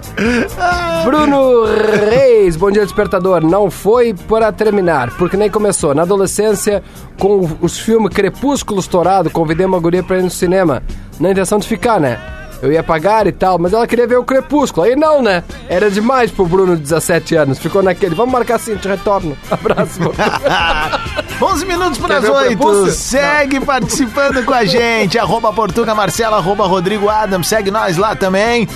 Bruno 1.04 1.64
Reis, 2.08 2.56
bom 2.56 2.70
dia 2.70 2.82
despertador. 2.82 3.44
Não 3.44 3.70
foi 3.70 4.14
para 4.14 4.52
terminar, 4.52 5.10
porque 5.16 5.36
nem 5.36 5.50
começou. 5.50 5.94
Na 5.94 6.02
adolescência, 6.02 6.82
com 7.18 7.48
os 7.60 7.78
filmes 7.78 8.14
Crepúsculo 8.14 8.80
estourado, 8.80 9.30
convidei 9.30 9.66
uma 9.66 9.78
guria 9.78 10.02
pra 10.02 10.18
ir 10.18 10.22
no 10.22 10.30
cinema. 10.30 10.82
Na 11.18 11.30
intenção 11.30 11.58
de 11.58 11.66
ficar, 11.66 12.00
né? 12.00 12.18
Eu 12.62 12.70
ia 12.70 12.82
pagar 12.82 13.26
e 13.26 13.32
tal, 13.32 13.58
mas 13.58 13.72
ela 13.72 13.84
queria 13.88 14.06
ver 14.06 14.16
o 14.16 14.22
Crepúsculo. 14.22 14.86
Aí 14.86 14.94
não, 14.94 15.20
né? 15.20 15.42
Era 15.68 15.90
demais 15.90 16.30
pro 16.30 16.46
Bruno 16.46 16.76
de 16.76 16.82
17 16.82 17.34
anos. 17.34 17.58
Ficou 17.58 17.82
naquele. 17.82 18.14
Vamos 18.14 18.32
marcar 18.32 18.54
assim, 18.54 18.76
te 18.76 18.86
retorno. 18.86 19.36
Abraço. 19.50 19.98
11 21.42 21.66
minutos 21.66 21.98
para 21.98 22.18
as 22.18 22.22
ver 22.22 22.30
o 22.30 22.34
8. 22.34 22.46
prepúcio? 22.46 22.92
Segue 22.92 23.58
participando 23.58 24.44
com 24.44 24.54
a 24.54 24.64
gente. 24.64 25.18
Arroba 25.18 25.52
Portuga 25.52 25.92
Marcela, 25.92 26.36
arroba 26.36 26.64
Rodrigo 26.64 27.08
Adams. 27.08 27.48
Segue 27.48 27.72
nós 27.72 27.96
lá 27.96 28.14
também. 28.14 28.68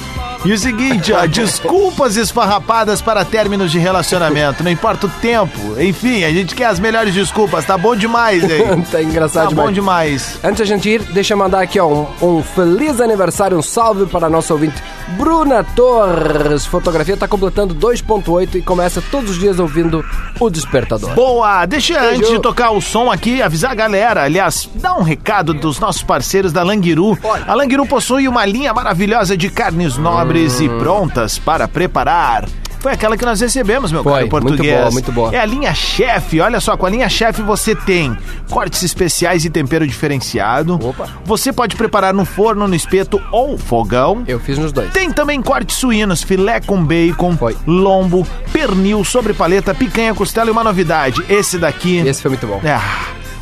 E 0.46 0.52
o 0.52 0.58
seguinte, 0.58 1.12
ó, 1.12 1.26
desculpas 1.26 2.16
esfarrapadas 2.16 3.02
para 3.02 3.24
términos 3.24 3.70
de 3.72 3.78
relacionamento. 3.78 4.62
Não 4.62 4.70
importa 4.70 5.06
o 5.06 5.10
tempo. 5.20 5.58
Enfim, 5.80 6.22
a 6.22 6.30
gente 6.30 6.54
quer 6.54 6.66
as 6.66 6.78
melhores 6.78 7.12
desculpas. 7.12 7.64
Tá 7.64 7.76
bom 7.76 7.96
demais 7.96 8.44
aí. 8.44 8.62
tá 8.90 9.02
engraçado 9.02 9.44
Tá 9.44 9.48
demais. 9.48 9.66
bom 9.68 9.72
demais. 9.72 10.38
Antes 10.44 10.58
da 10.60 10.64
gente 10.64 10.88
ir, 10.88 11.02
deixa 11.12 11.34
eu 11.34 11.38
mandar 11.38 11.62
aqui 11.62 11.80
ó, 11.80 11.86
um, 11.88 12.06
um 12.22 12.42
feliz 12.42 13.00
aniversário, 13.00 13.58
um 13.58 13.62
salve 13.62 14.06
para 14.06 14.28
a 14.28 14.30
nossa 14.30 14.52
ouvinte 14.54 14.80
Bruna 15.18 15.64
Torres. 15.64 16.64
Fotografia 16.66 17.16
tá 17.16 17.26
completando 17.26 17.74
2.8 17.74 18.54
e 18.56 18.62
começa 18.62 19.02
todos 19.10 19.30
os 19.32 19.38
dias 19.38 19.58
ouvindo 19.58 20.04
o 20.38 20.48
Despertador. 20.50 21.12
Boa! 21.14 21.66
Deixa 21.66 21.98
Beijo. 21.98 22.16
antes 22.18 22.30
de 22.30 22.38
tocar 22.40 22.70
o 22.70 22.80
som 22.80 23.10
aqui, 23.10 23.42
avisar 23.42 23.72
a 23.72 23.74
galera. 23.74 24.22
Aliás, 24.24 24.68
dá 24.76 24.94
um 24.96 25.02
recado 25.02 25.52
dos 25.52 25.80
nossos 25.80 26.02
parceiros 26.02 26.52
da 26.52 26.62
Languiru. 26.62 27.18
A 27.48 27.54
Languiru 27.54 27.84
possui 27.86 28.28
uma 28.28 28.44
linha 28.46 28.72
maravilhosa 28.72 29.36
de 29.36 29.48
carnes 29.50 29.96
nobres 29.96 30.35
Hum. 30.36 30.64
e 30.64 30.68
prontas 30.78 31.38
para 31.38 31.66
preparar. 31.66 32.46
Foi 32.78 32.92
aquela 32.92 33.16
que 33.16 33.24
nós 33.24 33.40
recebemos, 33.40 33.90
meu 33.90 34.04
Foi, 34.04 34.12
caro 34.12 34.28
muito 34.30 34.42
português. 34.48 34.78
boa, 34.78 34.90
muito 34.92 35.10
boa. 35.10 35.34
É 35.34 35.40
a 35.40 35.44
linha 35.44 35.74
chefe. 35.74 36.40
Olha 36.40 36.60
só, 36.60 36.76
com 36.76 36.86
a 36.86 36.90
linha 36.90 37.08
chefe 37.08 37.42
você 37.42 37.74
tem 37.74 38.16
cortes 38.48 38.82
especiais 38.84 39.44
e 39.44 39.50
tempero 39.50 39.84
diferenciado. 39.84 40.78
Você 41.24 41.52
pode 41.52 41.74
preparar 41.74 42.14
no 42.14 42.24
forno, 42.24 42.68
no 42.68 42.74
espeto 42.76 43.20
ou 43.32 43.58
fogão. 43.58 44.22
Eu 44.28 44.38
fiz 44.38 44.56
nos 44.56 44.70
dois. 44.70 44.92
Tem 44.92 45.10
também 45.10 45.42
cortes 45.42 45.76
suínos, 45.76 46.22
filé 46.22 46.60
com 46.60 46.84
bacon, 46.84 47.36
lombo, 47.66 48.24
pernil, 48.52 49.04
sobre 49.04 49.32
paleta, 49.32 49.74
picanha, 49.74 50.14
costela 50.14 50.48
e 50.48 50.52
uma 50.52 50.62
novidade. 50.62 51.24
Esse 51.28 51.58
daqui. 51.58 51.98
Esse 52.06 52.22
foi 52.22 52.28
muito 52.28 52.46
bom. 52.46 52.60
É, 52.62 52.78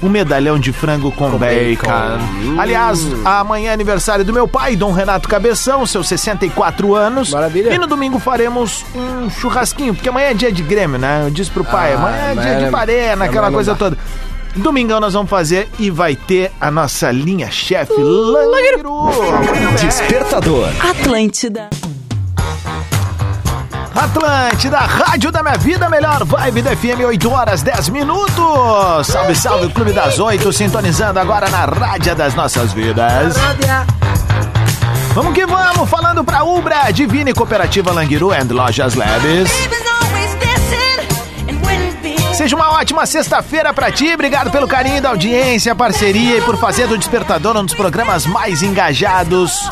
um 0.02 0.08
medalhão 0.08 0.58
de 0.58 0.72
frango 0.72 1.10
com, 1.12 1.30
bacon. 1.38 1.88
Aliás, 2.58 3.00
amanhã 3.24 3.70
é 3.70 3.72
aniversário 3.72 4.24
do 4.24 4.32
meu 4.32 4.46
pai, 4.46 4.76
Dom 4.76 4.92
Renato 4.92 5.28
Cabeção, 5.28 5.86
seus 5.86 6.06
64 6.08 6.94
anos. 6.94 7.30
Maravilha. 7.30 7.72
E 7.74 7.78
no 7.78 7.86
domingo 7.86 8.18
faremos 8.18 8.84
um 8.94 9.30
churrasquinho, 9.30 9.94
porque 9.94 10.08
amanhã 10.08 10.28
é 10.30 10.34
dia 10.34 10.52
de 10.52 10.62
Grêmio, 10.62 10.98
né? 10.98 11.22
Eu 11.26 11.30
disse 11.30 11.50
pro 11.50 11.64
pai, 11.64 11.92
Ah, 11.92 11.96
amanhã 11.96 12.16
é 12.16 12.34
dia 12.34 12.54
de 12.56 12.64
não- 12.64 12.70
parena, 12.70 13.24
aquela 13.24 13.50
coisa 13.50 13.72
dá. 13.72 13.78
toda. 13.78 13.98
Domingão 14.56 15.00
nós 15.00 15.14
vamos 15.14 15.28
fazer 15.28 15.68
e 15.80 15.90
vai 15.90 16.14
ter 16.14 16.52
a 16.60 16.70
nossa 16.70 17.10
linha 17.10 17.50
chefe 17.50 17.92
Langiru. 17.98 19.08
Despertador. 19.80 20.68
Atlântida. 20.80 21.68
Atlântida, 23.94 24.78
Rádio 24.78 25.30
da 25.30 25.42
Minha 25.42 25.56
Vida, 25.56 25.88
melhor 25.88 26.24
vibe 26.24 26.62
da 26.62 26.76
FM, 26.76 27.06
8 27.06 27.30
horas 27.30 27.62
10 27.62 27.90
minutos. 27.90 29.06
Salve, 29.06 29.36
salve, 29.36 29.72
Clube 29.72 29.92
das 29.92 30.18
8, 30.18 30.52
sintonizando 30.52 31.20
agora 31.20 31.48
na 31.48 31.64
Rádio 31.64 32.14
das 32.16 32.34
Nossas 32.34 32.72
Vidas. 32.72 33.36
Vamos 35.14 35.32
que 35.32 35.46
vamos, 35.46 35.88
falando 35.88 36.24
pra 36.24 36.42
Ubra, 36.42 36.90
Divine 36.90 37.32
Cooperativa 37.32 37.92
Languiru 37.92 38.32
and 38.32 38.48
Lojas 38.50 38.94
Leves. 38.94 39.48
Seja 42.34 42.56
uma 42.56 42.72
ótima 42.72 43.06
sexta-feira 43.06 43.72
pra 43.72 43.92
ti, 43.92 44.12
obrigado 44.12 44.50
pelo 44.50 44.66
carinho 44.66 45.00
da 45.00 45.10
audiência, 45.10 45.72
parceria 45.72 46.38
e 46.38 46.40
por 46.40 46.56
fazer 46.58 46.88
do 46.88 46.98
Despertador 46.98 47.56
um 47.56 47.64
dos 47.64 47.74
programas 47.74 48.26
mais 48.26 48.60
engajados 48.60 49.68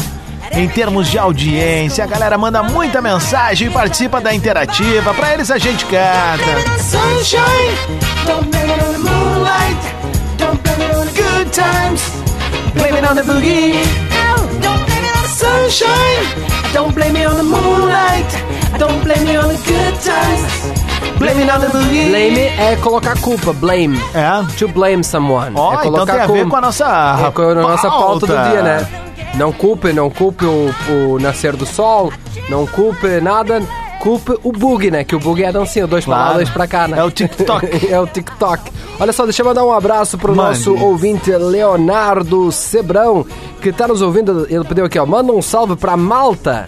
em 0.52 0.68
termos 0.68 1.10
de 1.10 1.18
audiência. 1.18 2.04
A 2.04 2.06
galera 2.06 2.38
manda 2.38 2.62
muita 2.62 3.00
mensagem 3.00 3.68
e 3.68 3.70
participa 3.70 4.20
da 4.20 4.34
interativa, 4.34 5.14
pra 5.14 5.34
eles 5.34 5.50
a 5.50 5.58
gente 5.58 5.84
canta. 5.86 6.82
Sunshine, 15.32 16.26
don't 16.76 16.94
blame 16.94 17.26
on 17.26 17.36
the 17.36 17.42
moonlight. 17.42 18.36
Don't 18.78 19.02
blame 19.04 19.36
on 19.36 19.48
the 19.48 19.56
good 19.66 19.98
times. 20.00 20.91
Blame 21.22 21.46
the 21.46 21.68
boogie. 21.68 22.08
Blame 22.08 22.40
é 22.40 22.76
colocar 22.82 23.16
culpa, 23.20 23.52
blame. 23.52 23.96
É. 24.12 24.44
To 24.58 24.66
blame 24.66 25.04
someone. 25.04 25.54
Ó, 25.54 25.80
é 25.80 25.86
então 25.86 26.04
tem 26.04 26.18
a 26.18 26.26
ver 26.26 26.48
com 26.48 26.56
a 26.56 26.60
nossa 26.60 27.26
É 27.28 27.30
com 27.30 27.42
a 27.42 27.54
nossa 27.54 27.88
pauta 27.88 28.26
do 28.26 28.32
dia, 28.50 28.62
né? 28.62 28.88
Não 29.36 29.52
culpe, 29.52 29.92
não 29.92 30.10
culpe 30.10 30.44
o, 30.44 30.74
o 30.90 31.18
nascer 31.20 31.54
do 31.56 31.64
sol, 31.64 32.12
não 32.50 32.66
culpe 32.66 33.20
nada, 33.20 33.62
culpe 34.00 34.36
o 34.42 34.52
bug, 34.52 34.90
né? 34.90 35.04
Que 35.04 35.14
o 35.14 35.20
bug 35.20 35.42
é 35.42 35.46
a 35.48 35.52
dancinha, 35.52 35.86
dois 35.86 36.04
pra 36.04 36.14
lá, 36.14 36.20
Claro. 36.22 36.34
dois 36.38 36.50
pra 36.50 36.66
cá, 36.66 36.88
né? 36.88 36.98
É 36.98 37.04
o 37.04 37.10
TikTok. 37.10 37.86
é 37.90 38.00
o 38.00 38.06
TikTok. 38.06 38.70
Olha 39.00 39.12
só, 39.12 39.22
deixa 39.24 39.42
eu 39.42 39.46
mandar 39.46 39.64
um 39.64 39.72
abraço 39.72 40.18
pro 40.18 40.34
Mande. 40.34 40.58
nosso 40.58 40.74
ouvinte 40.84 41.30
Leonardo 41.30 42.50
Sebrão, 42.52 43.24
que 43.62 43.72
tá 43.72 43.86
nos 43.88 44.02
ouvindo. 44.02 44.46
Ele 44.50 44.64
pediu 44.64 44.84
aqui, 44.84 44.98
ó, 44.98 45.06
manda 45.06 45.32
um 45.32 45.40
salve 45.40 45.76
pra 45.76 45.96
Malta. 45.96 46.66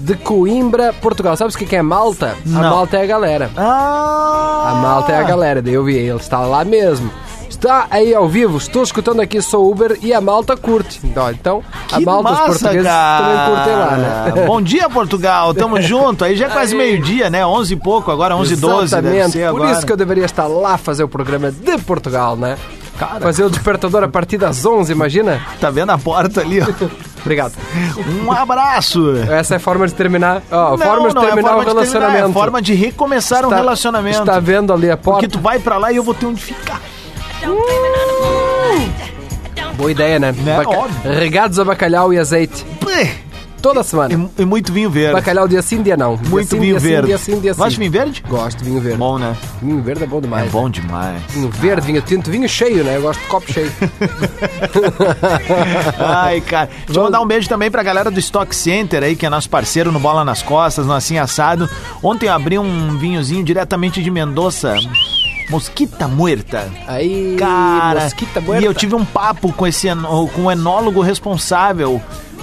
De 0.00 0.14
Coimbra, 0.16 0.92
Portugal. 0.94 1.36
Sabe 1.36 1.52
o 1.54 1.56
que 1.56 1.66
que 1.66 1.76
é 1.76 1.82
Malta? 1.82 2.34
A 2.46 2.48
Não. 2.48 2.60
Malta 2.70 2.96
é 2.96 3.02
a 3.02 3.06
galera. 3.06 3.50
Ah! 3.56 4.70
A 4.70 4.74
Malta 4.76 5.12
é 5.12 5.18
a 5.18 5.22
galera, 5.22 5.60
daí 5.62 5.74
eu 5.74 5.84
vi, 5.84 5.94
ele 5.96 6.16
está 6.18 6.40
lá 6.40 6.64
mesmo. 6.64 7.10
Está 7.48 7.86
aí 7.90 8.14
ao 8.14 8.26
vivo, 8.26 8.56
estou 8.56 8.82
escutando 8.82 9.20
aqui, 9.20 9.42
sou 9.42 9.70
Uber 9.70 9.98
e 10.00 10.14
a 10.14 10.20
Malta 10.20 10.56
curte. 10.56 10.98
Então, 11.04 11.30
então 11.30 11.62
a 11.92 11.98
Que 11.98 12.04
Malta, 12.06 12.30
os 12.30 12.38
massa, 12.38 12.46
portugueses 12.46 12.82
cara. 12.86 13.22
também 13.26 13.56
curtem 13.56 13.74
lá, 13.76 13.96
né? 13.96 14.32
Bom 14.46 14.62
dia, 14.62 14.88
Portugal. 14.88 15.52
Tamo 15.52 15.80
junto. 15.82 16.24
Aí 16.24 16.36
já 16.36 16.46
é 16.46 16.48
quase 16.48 16.74
meio-dia, 16.74 17.28
né? 17.28 17.44
11 17.44 17.74
e 17.74 17.76
pouco, 17.76 18.10
agora 18.10 18.34
11 18.36 18.54
e 18.54 18.56
12 18.56 18.94
deve 18.96 19.08
Exatamente, 19.18 19.38
por 19.38 19.44
agora. 19.62 19.72
isso 19.72 19.84
que 19.86 19.92
eu 19.92 19.96
deveria 19.96 20.24
estar 20.24 20.46
lá 20.46 20.78
fazer 20.78 21.04
o 21.04 21.08
programa 21.08 21.50
de 21.50 21.76
Portugal, 21.78 22.34
né? 22.36 22.56
Fazer 23.20 23.44
o 23.44 23.50
despertador 23.50 24.04
a 24.04 24.08
partir 24.08 24.36
das 24.38 24.64
11, 24.64 24.92
imagina? 24.92 25.40
Tá 25.60 25.70
vendo 25.70 25.90
a 25.90 25.98
porta 25.98 26.40
ali, 26.42 26.60
ó? 26.60 26.66
Obrigado. 27.20 27.52
Um 28.24 28.32
abraço. 28.32 29.12
Essa 29.30 29.54
é 29.54 29.56
a 29.56 29.60
forma 29.60 29.86
de 29.86 29.94
terminar. 29.94 30.42
Ó, 30.50 30.70
Não, 30.70 30.78
forma 30.78 31.08
de 31.08 31.14
não 31.14 31.22
é 31.22 31.26
terminar 31.26 31.48
forma 31.50 31.62
o 31.62 31.64
de 31.66 31.70
terminar, 31.70 31.98
relacionamento. 32.00 32.30
é 32.30 32.32
forma 32.32 32.62
de 32.62 32.74
recomeçar 32.74 33.40
um 33.44 33.48
Está- 33.48 33.56
relacionamento. 33.56 34.18
Está 34.20 34.40
vendo 34.40 34.72
ali 34.72 34.90
a 34.90 34.96
porta? 34.96 35.20
Porque 35.20 35.28
tu 35.28 35.40
vai 35.40 35.58
pra 35.58 35.76
lá 35.78 35.92
e 35.92 35.96
eu 35.96 36.02
vou 36.02 36.14
ter 36.14 36.26
onde 36.26 36.40
ficar. 36.42 36.80
Boa 39.76 39.90
ideia, 39.90 40.18
né? 40.18 40.32
Baca- 40.32 40.68
Óbvio. 40.70 41.12
Regados 41.12 41.58
a 41.58 41.64
bacalhau 41.64 42.12
e 42.12 42.18
azeite. 42.18 42.64
Toda 43.60 43.82
semana. 43.82 44.30
E, 44.38 44.44
muito 44.44 44.72
vinho 44.72 44.88
verde. 44.90 45.12
Bacalhau 45.12 45.46
dia 45.46 45.60
sim, 45.60 45.82
dia 45.82 45.96
não. 45.96 46.16
Dia 46.16 46.30
Muito 46.30 46.48
sim, 46.48 46.58
vinho 46.60 46.72
dia 46.72 46.80
sim, 46.80 46.88
verde. 46.88 47.06
dia 47.08 47.18
sim, 47.18 47.40
dia 47.40 47.52
sim. 47.54 47.58
Gosta 47.58 47.70
de 47.72 47.78
vinho 47.78 47.90
verde? 47.92 48.24
Gosto 48.28 48.58
de 48.58 48.64
vinho 48.64 48.80
verde. 48.80 48.98
Bom, 48.98 49.18
né? 49.18 49.36
Vinho 49.62 49.82
verde 49.82 50.04
é 50.04 50.06
bom 50.06 50.20
demais. 50.20 50.46
É 50.46 50.50
bom 50.50 50.70
demais. 50.70 51.22
Vinho 51.28 51.50
verde, 51.50 51.86
vinho 51.86 52.02
tinto, 52.02 52.30
vinho 52.30 52.48
cheio, 52.48 52.82
né? 52.82 52.96
Eu 52.96 53.02
gosto 53.02 53.20
de 53.20 53.26
copo 53.26 53.52
cheio. 53.52 53.70
Ai, 55.98 56.40
cara. 56.40 56.70
Deixa 56.86 57.00
eu 57.00 57.04
mandar 57.04 57.20
um 57.20 57.26
beijo 57.26 57.48
também 57.48 57.70
pra 57.70 57.82
galera 57.82 58.10
do 58.10 58.18
Stock 58.18 58.54
Center 58.54 59.02
aí, 59.02 59.16
que 59.16 59.26
é 59.26 59.30
nosso 59.30 59.48
parceiro 59.50 59.92
no 59.92 60.00
Bola 60.00 60.24
nas 60.24 60.42
Costas, 60.42 60.86
no 60.86 60.92
Assim 60.92 61.18
Assado. 61.18 61.68
Ontem 62.02 62.26
eu 62.26 62.32
abri 62.32 62.58
um 62.58 62.96
vinhozinho 62.98 63.44
diretamente 63.44 64.02
de 64.02 64.10
Mendoza. 64.10 64.74
Mosquita 65.50 66.06
Muerta. 66.06 66.70
Aí, 66.86 67.34
Cara, 67.36 68.04
Mosquita 68.04 68.40
Muerta. 68.40 68.62
e 68.62 68.66
eu 68.66 68.72
tive 68.72 68.94
um 68.94 69.04
papo 69.04 69.52
com 69.52 69.66
esse 69.66 69.88
com 70.34 70.44
o 70.44 70.50
enólogo 70.50 71.00
responsável 71.00 72.00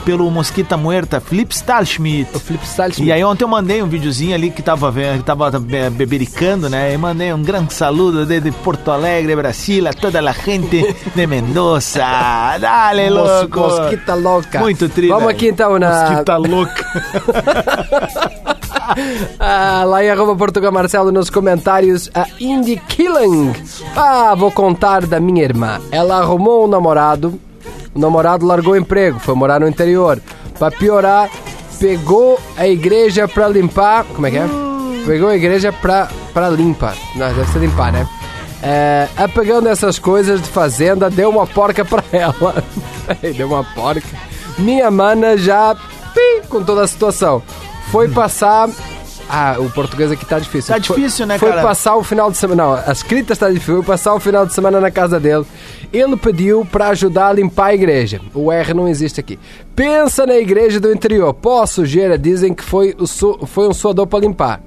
pelo 0.07 0.31
Mosquita 0.31 0.77
Muerta, 0.77 1.19
Flip 1.19 1.51
Stahlschmidt. 1.53 2.33
O 2.33 2.39
Flip 2.39 2.63
Stahlschmidt. 2.63 3.09
E 3.09 3.11
aí 3.11 3.21
ontem 3.25 3.43
eu 3.43 3.47
mandei 3.49 3.83
um 3.83 3.87
videozinho 3.87 4.33
ali 4.33 4.49
que 4.49 4.61
tava, 4.61 4.89
que 4.93 5.21
tava 5.25 5.51
be- 5.59 5.89
bebericando, 5.89 6.69
né? 6.69 6.93
E 6.93 6.97
mandei 6.97 7.33
um 7.33 7.43
grande 7.43 7.73
saludo 7.73 8.25
desde 8.25 8.49
Porto 8.51 8.89
Alegre, 8.89 9.35
Brasil, 9.35 9.85
a 9.85 9.91
toda 9.91 10.21
a 10.21 10.31
gente 10.31 10.95
de 11.13 11.27
Mendoza. 11.27 12.05
Dale, 12.57 13.09
Mos- 13.09 13.19
louco. 13.19 13.59
Mosquita 13.59 14.15
louca. 14.15 14.59
Muito 14.61 14.87
tri, 14.87 15.09
Vamos 15.09 15.27
aqui 15.27 15.49
então 15.49 15.77
na. 15.77 16.09
Mosquita 16.09 16.37
louca. 16.37 16.85
Ah, 19.37 19.83
lá 19.85 20.03
em 20.03 20.09
arroba 20.09 20.33
Portugal 20.35 20.71
Marcelo 20.71 21.11
nos 21.11 21.29
comentários 21.29 22.09
a 22.15 22.25
Indy 22.39 22.81
Killing. 22.87 23.53
Ah, 23.95 24.33
vou 24.33 24.49
contar 24.49 25.05
da 25.05 25.19
minha 25.19 25.43
irmã. 25.43 25.79
Ela 25.91 26.19
arrumou 26.19 26.65
um 26.65 26.67
namorado. 26.67 27.37
O 27.93 27.99
namorado 27.99 28.45
largou 28.45 28.73
o 28.73 28.77
emprego, 28.77 29.19
foi 29.19 29.35
morar 29.35 29.59
no 29.59 29.67
interior. 29.67 30.21
Pra 30.57 30.69
piorar, 30.71 31.29
pegou 31.79 32.39
a 32.57 32.67
igreja 32.67 33.27
pra 33.27 33.47
limpar. 33.47 34.03
Como 34.05 34.27
é 34.27 34.31
que 34.31 34.37
é? 34.37 34.47
Pegou 35.05 35.29
a 35.29 35.35
igreja 35.35 35.71
pra, 35.71 36.07
pra 36.33 36.49
limpar. 36.49 36.95
Não, 37.15 37.27
deve 37.33 37.51
ser 37.51 37.59
limpar, 37.59 37.91
né? 37.91 38.07
É, 38.61 39.07
apegando 39.15 39.69
essas 39.69 39.99
coisas 39.99 40.41
de 40.41 40.49
fazenda, 40.49 41.09
deu 41.09 41.29
uma 41.29 41.45
porca 41.45 41.85
pra 41.85 42.03
ela. 42.11 42.63
deu 43.35 43.47
uma 43.47 43.63
porca. 43.63 44.01
Minha 44.57 44.89
mana 44.89 45.37
já 45.37 45.75
pi, 45.75 46.47
com 46.49 46.63
toda 46.63 46.83
a 46.83 46.87
situação. 46.87 47.41
Foi 47.91 48.07
passar. 48.09 48.67
Ah, 49.29 49.55
o 49.59 49.69
português 49.69 50.11
aqui 50.11 50.25
tá 50.25 50.39
difícil. 50.39 50.73
Tá 50.73 50.79
difícil, 50.79 51.25
né, 51.25 51.37
Foi 51.37 51.49
cara? 51.49 51.61
passar 51.61 51.95
o 51.95 52.03
final 52.03 52.31
de 52.31 52.37
semana. 52.37 52.63
Não, 52.63 52.73
a 52.73 52.91
escrita 52.91 53.33
está 53.33 53.49
difícil. 53.49 53.75
Foi 53.75 53.83
passar 53.83 54.13
o 54.15 54.19
final 54.19 54.45
de 54.45 54.53
semana 54.53 54.79
na 54.81 54.89
casa 54.89 55.19
dele. 55.19 55.45
Ele 55.91 56.17
pediu 56.17 56.65
para 56.65 56.89
ajudar 56.89 57.29
a 57.29 57.33
limpar 57.33 57.67
a 57.67 57.73
igreja. 57.73 58.21
O 58.33 58.51
R 58.51 58.73
não 58.73 58.87
existe 58.87 59.19
aqui. 59.19 59.39
Pensa 59.75 60.25
na 60.25 60.35
igreja 60.35 60.79
do 60.79 60.91
interior. 60.91 61.33
Pó, 61.33 61.65
sujeira, 61.65 62.17
dizem 62.17 62.53
que 62.53 62.63
foi, 62.63 62.95
o 62.97 63.07
foi 63.45 63.67
um 63.67 63.73
suador 63.73 64.07
para 64.07 64.19
limpar. 64.19 64.61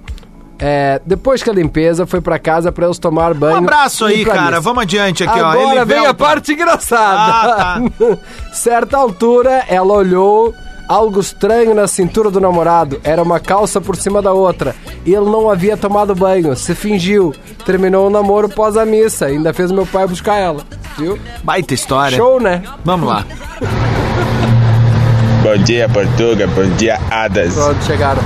É, 0.62 1.00
depois 1.06 1.42
que 1.42 1.48
a 1.48 1.52
limpeza 1.54 2.06
foi 2.06 2.20
para 2.20 2.38
casa 2.38 2.70
para 2.70 2.85
eles 2.85 2.98
tomar 2.98 3.33
banho. 3.33 3.54
Um 3.54 3.59
abraço 3.59 4.04
aí, 4.04 4.24
cara. 4.26 4.61
Vamos 4.61 4.83
adiante 4.83 5.24
aqui, 5.24 5.40
ó. 5.40 5.46
Agora 5.46 5.85
vem 5.87 6.06
a 6.06 6.12
parte 6.12 6.52
engraçada. 6.52 7.00
Ah, 7.16 7.80
Certa 8.52 8.98
altura, 8.98 9.64
ela 9.68 9.94
olhou 9.94 10.54
algo 10.90 11.20
estranho 11.20 11.72
na 11.72 11.87
cintura 11.87 12.31
do 12.33 12.40
namorado. 12.40 13.00
Era 13.05 13.22
uma 13.22 13.38
calça 13.38 13.81
por 13.81 13.94
cima 13.94 14.20
da 14.20 14.33
outra. 14.33 14.74
Ele 15.07 15.20
não 15.20 15.48
havia 15.48 15.76
tomado 15.76 16.14
banho, 16.16 16.57
se 16.57 16.74
fingiu. 16.74 17.33
Terminou 17.64 18.09
o 18.09 18.11
namoro 18.11 18.48
pós 18.48 18.76
a 18.76 18.85
missa. 18.85 19.26
Ainda 19.26 19.55
fez 19.55 19.70
meu 19.70 19.87
pai 19.87 20.07
buscar 20.09 20.37
ela. 20.37 20.62
Viu? 20.98 21.16
Baita 21.44 21.72
história. 21.74 22.16
Show, 22.16 22.40
né? 22.40 22.62
Vamos 22.85 23.09
lá. 23.09 23.24
Bom 25.44 25.57
dia, 25.62 25.88
Portuga. 25.88 26.46
Bom 26.48 26.68
dia, 26.76 26.98
Adas. 27.11 27.55
Pronto, 27.55 27.83
chegaram. 27.85 28.22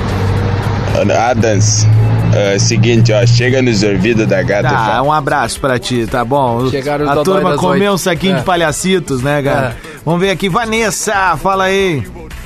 Adams, 1.29 1.87
é, 2.35 2.59
seguinte, 2.59 3.13
ó, 3.13 3.27
chega 3.27 3.61
nos 3.61 3.83
ouvidos 3.83 4.27
da 4.27 4.43
gata. 4.43 4.69
e 4.69 4.71
Tá, 4.71 4.85
fala, 4.85 5.03
um 5.03 5.13
abraço 5.13 5.61
pra 5.61 5.79
ti, 5.79 6.07
tá 6.07 6.25
bom? 6.25 6.69
Chegaram 6.71 7.05
os 7.05 7.11
a 7.11 7.23
turma 7.23 7.57
comeu 7.57 7.93
um 7.93 7.99
saquinho 7.99 8.37
É. 8.37 8.39
de 8.39 8.45
palhacitos, 8.45 9.21
né, 9.23 9.43
cara? 9.43 9.77
Vamos 10.05 10.21
ver 10.21 10.31
aqui. 10.31 10.49
Vanessa, 10.49 11.37
fala 11.37 11.65
aí. 11.65 12.03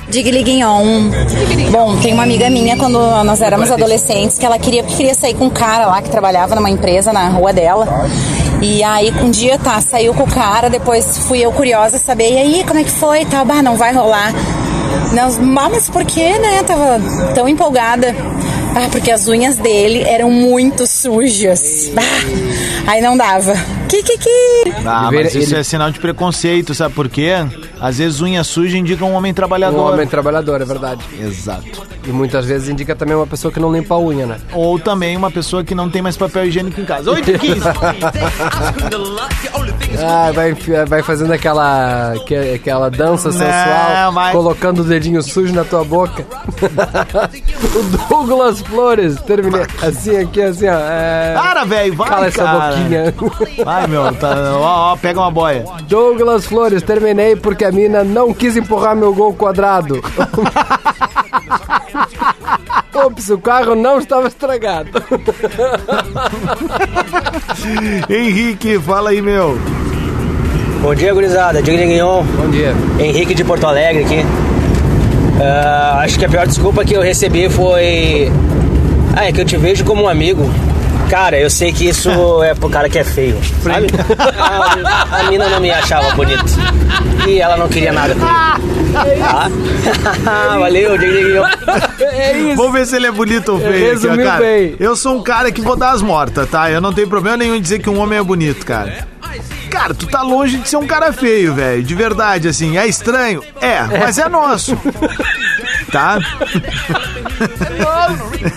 Diga 0.09 0.31
Liguinhon. 0.31 1.11
Bom, 1.71 1.95
tem 1.97 2.13
uma 2.13 2.23
amiga 2.23 2.49
minha 2.49 2.75
quando 2.77 2.99
nós 3.23 3.41
éramos 3.41 3.71
adolescentes 3.71 4.37
que 4.39 4.45
ela 4.45 4.57
queria, 4.57 4.81
queria 4.83 5.13
sair 5.13 5.35
com 5.35 5.45
um 5.45 5.49
cara 5.49 5.85
lá 5.85 6.01
que 6.01 6.09
trabalhava 6.09 6.55
numa 6.55 6.69
empresa 6.69 7.13
na 7.13 7.29
rua 7.29 7.53
dela. 7.53 7.87
E 8.61 8.83
aí 8.83 9.11
um 9.23 9.29
dia 9.29 9.59
tá, 9.59 9.79
saiu 9.81 10.13
com 10.13 10.23
o 10.23 10.27
cara, 10.27 10.69
depois 10.69 11.17
fui 11.27 11.39
eu 11.39 11.51
curiosa 11.51 11.97
saber, 11.97 12.31
e 12.33 12.37
aí, 12.37 12.63
como 12.67 12.79
é 12.79 12.83
que 12.83 12.91
foi? 12.91 13.23
Tá, 13.25 13.45
bah, 13.45 13.61
não 13.61 13.75
vai 13.77 13.93
rolar. 13.93 14.33
"Ah, 14.35 15.69
mas 15.69 15.89
por 15.89 16.03
que, 16.03 16.37
né? 16.39 16.63
Tava 16.63 16.99
tão 17.35 17.47
empolgada. 17.47 18.15
Ah, 18.75 18.87
porque 18.91 19.11
as 19.11 19.27
unhas 19.27 19.57
dele 19.57 20.03
eram 20.03 20.29
muito 20.31 20.85
sujas. 20.87 21.89
Bah, 21.93 22.01
aí 22.87 23.01
não 23.01 23.15
dava. 23.15 23.53
Que, 23.89 24.03
que, 24.03 24.17
que? 24.17 24.63
Ah, 24.85 25.09
mas 25.11 25.33
isso 25.33 25.53
ele- 25.53 25.61
é 25.61 25.63
sinal 25.63 25.89
de 25.91 25.99
preconceito, 25.99 26.75
sabe 26.75 26.93
por 26.93 27.09
quê? 27.09 27.31
Às 27.81 27.97
vezes 27.97 28.21
unha 28.21 28.43
suja 28.43 28.77
indica 28.77 29.03
um 29.03 29.13
homem 29.13 29.31
Um 29.31 29.35
trabalhador. 29.35 29.93
homem 29.93 30.05
trabalhador, 30.07 30.61
é 30.61 30.65
verdade. 30.65 31.01
Exato. 31.19 31.87
E 32.05 32.11
muitas 32.11 32.45
vezes 32.45 32.69
indica 32.69 32.95
também 32.95 33.15
uma 33.15 33.27
pessoa 33.27 33.51
que 33.51 33.59
não 33.59 33.71
limpa 33.71 33.95
a 33.95 33.99
unha, 33.99 34.25
né? 34.25 34.37
Ou 34.53 34.77
também 34.79 35.17
uma 35.17 35.29
pessoa 35.31 35.63
que 35.63 35.73
não 35.75 35.89
tem 35.89 36.01
mais 36.01 36.15
papel 36.15 36.45
higiênico 36.45 36.79
em 36.79 36.85
casa. 36.85 37.11
8 37.11 37.31
e 37.31 37.39
15. 37.39 37.61
Ah, 40.01 40.31
vai, 40.33 40.53
vai 40.87 41.03
fazendo 41.03 41.33
aquela, 41.33 42.13
que- 42.25 42.53
aquela 42.55 42.89
dança 42.89 43.31
sensual, 43.31 44.11
vai. 44.13 44.31
colocando 44.31 44.79
o 44.81 44.83
dedinho 44.83 45.21
sujo 45.21 45.53
na 45.53 45.63
tua 45.65 45.83
boca. 45.83 46.25
o 47.75 47.83
Douglas 48.09 48.61
Flores, 48.61 49.19
terminei 49.21 49.65
assim 49.81 50.17
aqui, 50.17 50.41
assim, 50.41 50.67
ó. 50.67 50.73
É... 50.79 51.33
Para, 51.35 51.65
velho, 51.65 51.95
vai, 51.95 52.09
Cala 52.09 52.27
essa 52.27 52.43
cara. 52.43 52.75
boquinha. 52.75 53.13
Vai, 53.65 53.78
meu, 53.87 54.13
tá, 54.13 54.35
ó, 54.53 54.93
ó, 54.93 54.95
pega 54.97 55.19
uma 55.19 55.31
boia. 55.31 55.65
Douglas 55.87 56.45
Flores, 56.45 56.83
terminei 56.83 57.35
porque 57.35 57.65
a 57.65 57.71
mina 57.71 58.03
não 58.03 58.33
quis 58.33 58.55
empurrar 58.57 58.95
meu 58.95 59.13
gol 59.13 59.33
quadrado. 59.33 60.01
Ops, 62.93 63.29
o 63.29 63.37
carro 63.37 63.75
não 63.75 63.99
estava 63.99 64.27
estragado. 64.27 64.89
Henrique, 68.09 68.77
fala 68.79 69.11
aí, 69.11 69.21
meu. 69.21 69.57
Bom 70.81 70.93
dia, 70.93 71.13
gurizada. 71.13 71.61
Diga 71.61 71.85
Guignon. 71.85 72.23
Bom 72.23 72.49
dia. 72.49 72.73
Henrique 72.99 73.33
de 73.33 73.43
Porto 73.43 73.65
Alegre 73.65 74.03
aqui. 74.03 74.25
Ah, 75.41 76.01
acho 76.03 76.19
que 76.19 76.25
a 76.25 76.29
pior 76.29 76.45
desculpa 76.45 76.83
que 76.83 76.93
eu 76.93 77.01
recebi 77.01 77.49
foi. 77.49 78.31
Ah, 79.15 79.25
é 79.25 79.31
que 79.31 79.39
eu 79.39 79.45
te 79.45 79.55
vejo 79.57 79.85
como 79.85 80.03
um 80.03 80.07
amigo. 80.09 80.49
Cara, 81.09 81.39
eu 81.39 81.49
sei 81.49 81.73
que 81.73 81.89
isso 81.89 82.09
é 82.43 82.53
pro 82.53 82.69
cara 82.69 82.87
que 82.89 82.99
é 82.99 83.03
feio, 83.03 83.39
sabe? 83.63 83.87
A, 84.37 85.19
a 85.19 85.23
mina 85.29 85.49
não 85.49 85.59
me 85.59 85.71
achava 85.71 86.13
bonito. 86.15 86.45
E 87.27 87.39
ela 87.39 87.57
não 87.57 87.67
queria 87.67 87.91
nada 87.91 88.13
comigo. 88.13 88.59
Tá? 90.23 90.57
Valeu, 90.57 90.97
Guignon. 90.97 91.45
É 91.99 92.37
isso. 92.37 92.55
Vamos 92.55 92.73
ver 92.73 92.87
se 92.87 92.95
ele 92.95 93.05
é 93.05 93.11
bonito 93.11 93.49
ou 93.49 93.59
feio. 93.59 93.71
aqui, 93.71 93.83
ó, 93.83 93.87
Resumiu 93.89 94.25
cara. 94.25 94.39
bem. 94.39 94.75
Eu 94.79 94.95
sou 94.95 95.15
um 95.15 95.21
cara 95.21 95.51
que 95.51 95.61
vou 95.61 95.75
dar 95.75 95.91
as 95.91 96.01
mortas, 96.01 96.49
tá? 96.49 96.71
Eu 96.71 96.81
não 96.81 96.91
tenho 96.91 97.07
problema 97.07 97.37
nenhum 97.37 97.53
em 97.55 97.61
dizer 97.61 97.77
que 97.79 97.89
um 97.89 97.99
homem 97.99 98.17
é 98.17 98.23
bonito, 98.23 98.65
cara. 98.65 99.07
Cara, 99.69 99.93
tu 99.93 100.07
tá 100.07 100.23
longe 100.23 100.57
de 100.57 100.67
ser 100.67 100.77
um 100.77 100.87
cara 100.87 101.13
feio, 101.13 101.53
velho. 101.53 101.83
De 101.83 101.93
verdade, 101.93 102.47
assim. 102.47 102.77
É 102.79 102.87
estranho? 102.87 103.43
É, 103.61 103.83
mas 103.99 104.17
é 104.17 104.27
nosso. 104.27 104.75
Tá? 105.91 106.19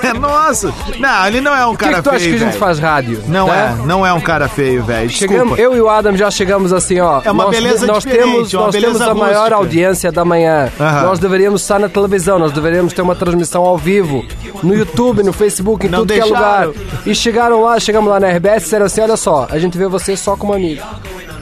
É 0.03 0.13
nosso. 0.13 0.73
Não, 0.99 1.27
ele 1.27 1.41
não 1.41 1.55
é 1.55 1.65
um 1.65 1.71
Por 1.71 1.79
que, 1.79 1.85
cara 1.85 1.97
que 1.99 2.03
tu 2.03 2.11
acha 2.11 2.19
feio, 2.19 2.31
que 2.31 2.37
a 2.37 2.39
gente 2.39 2.49
velho. 2.49 2.59
faz 2.59 2.79
rádio? 2.79 3.23
Não 3.29 3.47
né? 3.47 3.77
é, 3.81 3.87
não 3.87 4.05
é 4.05 4.13
um 4.13 4.21
cara 4.21 4.49
feio, 4.49 4.83
velho. 4.83 5.09
Chegamos, 5.09 5.59
eu 5.59 5.77
e 5.77 5.81
o 5.81 5.89
Adam 5.89 6.17
já 6.17 6.31
chegamos 6.31 6.73
assim, 6.73 6.99
ó. 7.01 7.23
É 7.25 7.31
uma 7.31 7.45
nós, 7.45 7.55
beleza 7.57 7.87
nós 7.87 8.05
temos, 8.05 8.53
uma 8.53 8.65
nós 8.65 8.73
beleza 8.75 8.99
temos 8.99 9.09
a 9.09 9.15
maior 9.15 9.53
audiência 9.53 10.11
da 10.11 10.25
manhã. 10.25 10.69
Aham. 10.81 11.03
Nós 11.03 11.19
deveríamos 11.21 11.63
estar 11.63 11.79
na 11.79 11.89
televisão, 11.89 12.39
nós 12.39 12.51
deveríamos 12.53 12.93
ter 12.93 13.03
uma 13.03 13.15
transmissão 13.15 13.63
ao 13.65 13.79
vivo, 13.79 14.25
no 14.63 14.75
YouTube, 14.75 15.23
no 15.23 15.33
Facebook, 15.33 15.87
em 15.87 15.91
Não 15.91 16.01
tudo 16.01 16.15
que 16.15 16.21
é 16.21 16.25
lugar. 16.25 16.67
deixaram. 16.67 16.75
E 17.07 17.15
chegaram 17.15 17.63
lá, 17.63 17.79
chegamos 17.79 18.11
lá 18.11 18.19
na 18.19 18.29
RBS 18.29 18.57
e 18.57 18.61
disseram 18.65 18.87
assim: 18.87 19.01
olha 19.01 19.17
só, 19.17 19.47
a 19.49 19.59
gente 19.59 19.79
vê 19.79 19.87
você 19.87 20.17
só 20.17 20.37
como 20.37 20.55
amigo. 20.55 20.83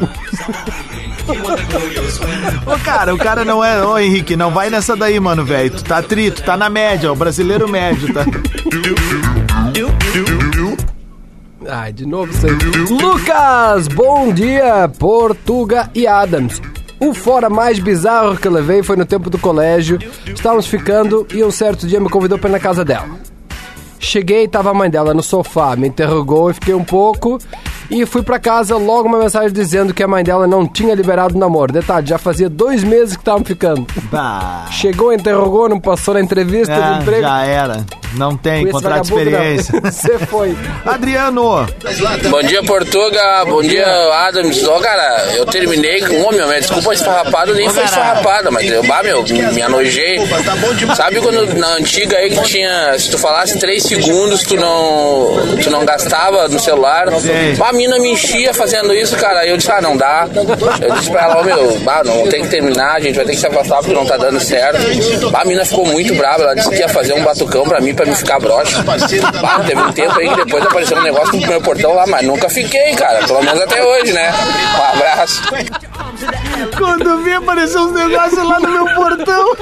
Ô, 2.67 2.79
cara, 2.85 3.15
o 3.15 3.19
cara 3.19 3.45
não 3.45 3.65
é. 3.65 3.85
Ô, 3.85 3.99
Henrique, 3.99 4.37
não 4.37 4.51
vai 4.51 4.71
nessa 4.71 4.97
daí, 4.97 5.19
mano, 5.21 5.45
velho. 5.45 5.71
Tu 5.71 5.85
tá 5.85 6.03
tri, 6.03 6.31
tu 6.31 6.43
tá 6.43 6.57
na 6.57 6.69
média, 6.69 7.13
o 7.13 7.17
brasileiro 7.17 7.69
médio, 7.69 8.13
tá? 8.13 8.25
Ai, 11.69 11.93
de 11.93 12.07
novo 12.07 12.33
isso 12.33 12.47
aí. 12.47 12.53
Lucas, 12.89 13.89
bom 13.89 14.33
dia, 14.33 14.89
Portuga 14.99 15.91
e 15.95 16.07
Adams. 16.07 16.61
O 16.99 17.15
fora 17.15 17.49
mais 17.49 17.79
bizarro 17.79 18.37
que 18.37 18.47
eu 18.47 18.53
levei 18.53 18.83
foi 18.83 18.97
no 18.97 19.07
tempo 19.07 19.31
do 19.31 19.39
colégio. 19.39 19.99
Estávamos 20.27 20.67
ficando 20.67 21.27
e 21.33 21.43
um 21.43 21.51
certo 21.51 21.87
dia 21.87 22.01
me 22.01 22.09
convidou 22.09 22.39
para 22.39 22.51
ir 22.51 22.53
na 22.53 22.61
casa 22.61 22.85
dela. 22.85 23.09
Cheguei, 23.99 24.49
tava 24.49 24.71
a 24.71 24.75
mãe 24.75 24.91
dela 24.91 25.13
no 25.13 25.23
sofá, 25.23 25.77
me 25.77 25.87
interrogou 25.87 26.51
e 26.51 26.55
fiquei 26.55 26.75
um 26.75 26.85
pouco. 26.85 27.39
E 27.91 28.07
fui 28.07 28.23
pra 28.23 28.39
casa, 28.39 28.77
logo 28.77 29.09
uma 29.09 29.19
mensagem 29.19 29.51
dizendo 29.53 29.93
que 29.93 30.03
a 30.03 30.07
mãe 30.09 30.23
dela 30.23 30.47
não 30.47 30.67
tinha 30.67 30.95
liberado 30.95 31.35
o 31.35 31.39
namoro. 31.39 31.73
Detalhe, 31.73 32.07
já 32.07 32.19
fazia 32.19 32.49
dois 32.49 32.85
meses 32.85 33.17
que 33.17 33.23
estavam 33.23 33.45
ficando. 33.45 33.85
Bah. 34.13 34.67
Chegou, 34.71 35.13
interrogou, 35.13 35.69
não 35.69 35.81
passou 35.81 36.15
na 36.15 36.21
entrevista 36.21 36.73
de 36.73 36.81
Ah, 36.81 36.99
emprego. 37.03 37.23
já 37.23 37.45
era. 37.45 37.85
Não 38.15 38.37
tem 38.37 38.67
contrato 38.69 39.03
de 39.03 39.09
experiência. 39.09 39.81
Você 39.91 40.19
foi. 40.19 40.57
Adriano. 40.85 41.67
Bom 42.29 42.43
dia, 42.43 42.63
Portuga. 42.65 43.45
Bom 43.45 43.63
dia, 43.63 43.87
Adams. 44.27 44.67
Ó, 44.67 44.81
cara, 44.81 45.27
eu 45.37 45.47
terminei 45.47 46.01
com. 46.01 46.21
Ô, 46.23 46.33
meu, 46.33 46.47
minha 46.47 46.61
desculpa 46.61 46.93
esfarrapada 46.93 47.53
nem 47.55 47.69
foi 47.69 47.85
esfarrapada, 47.85 48.51
mas 48.51 48.69
eu, 48.69 48.83
bah, 48.85 49.03
meu, 49.05 49.23
me 49.53 49.63
anojei. 49.63 50.19
Sabe 50.97 51.21
quando 51.21 51.55
na 51.57 51.75
antiga 51.75 52.17
aí 52.17 52.31
que 52.31 52.43
tinha. 52.43 52.99
Se 52.99 53.11
tu 53.11 53.19
falasse 53.19 53.59
três 53.61 53.85
segundos, 53.85 54.43
tu 54.43 54.57
não. 54.57 55.57
Tu 55.63 55.71
não 55.71 55.85
gastava 55.85 56.49
no 56.49 56.59
celular. 56.59 57.07
Bah, 57.59 57.73
mina 57.81 57.99
me 57.99 58.13
enchia 58.13 58.53
fazendo 58.53 58.93
isso, 58.93 59.17
cara. 59.17 59.47
Eu 59.47 59.57
disse, 59.57 59.71
ah, 59.73 59.81
não 59.81 59.97
dá. 59.97 60.29
Eu 60.81 60.95
disse 60.95 61.11
pra 61.11 61.23
ela, 61.23 61.39
ó, 61.39 61.43
meu, 61.43 61.79
bah, 61.81 62.03
não 62.05 62.27
tem 62.29 62.43
que 62.43 62.49
terminar, 62.49 62.97
a 62.97 63.01
gente 63.01 63.17
vai 63.17 63.25
ter 63.25 63.33
que 63.33 63.41
se 63.41 63.47
afastar 63.47 63.79
porque 63.79 63.95
não 63.95 64.05
tá 64.05 64.19
dando 64.19 64.39
certo. 64.39 64.79
A 65.35 65.45
mina 65.47 65.65
ficou 65.65 65.87
muito 65.87 66.15
brava. 66.15 66.43
Ela 66.43 66.55
disse 66.55 66.69
que 66.69 66.77
ia 66.77 66.89
fazer 66.89 67.15
um 67.15 67.23
batucão 67.23 67.65
pra 67.65 67.81
mim, 67.81 67.95
pra 67.95 68.05
me 68.05 68.15
ficar 68.15 68.39
broxa. 68.39 68.83
Bah, 68.83 69.61
teve 69.67 69.81
um 69.81 69.93
tempo 69.93 70.19
aí 70.19 70.29
que 70.29 70.37
depois 70.45 70.65
apareceu 70.65 70.99
um 70.99 71.03
negócio 71.03 71.41
no 71.41 71.47
meu 71.47 71.61
portão 71.61 71.95
lá, 71.95 72.07
mas 72.07 72.27
nunca 72.27 72.49
fiquei, 72.51 72.95
cara. 72.95 73.27
Pelo 73.27 73.43
menos 73.43 73.61
até 73.63 73.83
hoje, 73.83 74.13
né? 74.13 74.31
Um 74.79 74.97
abraço. 74.97 75.43
Quando 76.77 77.25
vi 77.25 77.33
aparecer 77.33 77.79
uns 77.79 77.93
negócios 77.93 78.45
lá 78.45 78.61
no 78.61 78.69
meu 78.69 78.95
portão. 78.95 79.57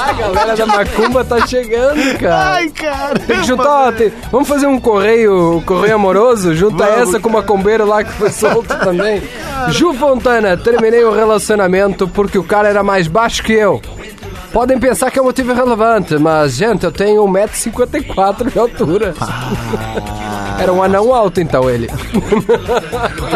A 0.00 0.12
galera 0.12 0.56
da 0.56 0.66
Macumba 0.66 1.24
tá 1.24 1.46
chegando, 1.46 2.18
cara. 2.18 2.50
Ai, 2.54 2.68
cara. 2.70 3.18
Tem 3.18 3.40
que 3.40 3.46
juntar, 3.46 3.88
ó, 3.88 3.92
tem- 3.92 4.12
vamos 4.30 4.48
fazer 4.48 4.66
um 4.66 4.78
correio, 4.80 5.56
um 5.58 5.60
correio 5.62 5.94
amoroso? 5.94 6.54
Junta 6.54 6.84
Vamos. 6.86 7.08
essa 7.08 7.20
com 7.20 7.28
uma 7.28 7.42
combeira 7.42 7.84
lá 7.84 8.02
que 8.04 8.12
foi 8.12 8.30
solto 8.30 8.74
também. 8.78 9.22
Ju 9.68 9.92
Fontana, 9.94 10.56
terminei 10.56 11.04
o 11.04 11.12
relacionamento 11.12 12.08
porque 12.08 12.38
o 12.38 12.44
cara 12.44 12.68
era 12.68 12.82
mais 12.82 13.06
baixo 13.06 13.42
que 13.42 13.52
eu. 13.52 13.80
Podem 14.52 14.78
pensar 14.80 15.10
que 15.12 15.18
é 15.18 15.22
um 15.22 15.26
motivo 15.26 15.52
irrelevante, 15.52 16.18
mas, 16.18 16.54
gente, 16.56 16.82
eu 16.84 16.90
tenho 16.90 17.22
1,54m 17.24 18.50
de 18.50 18.58
altura. 18.58 19.14
Era 20.58 20.72
um 20.72 20.82
anão 20.82 21.14
alto, 21.14 21.40
então, 21.40 21.70
ele. 21.70 21.88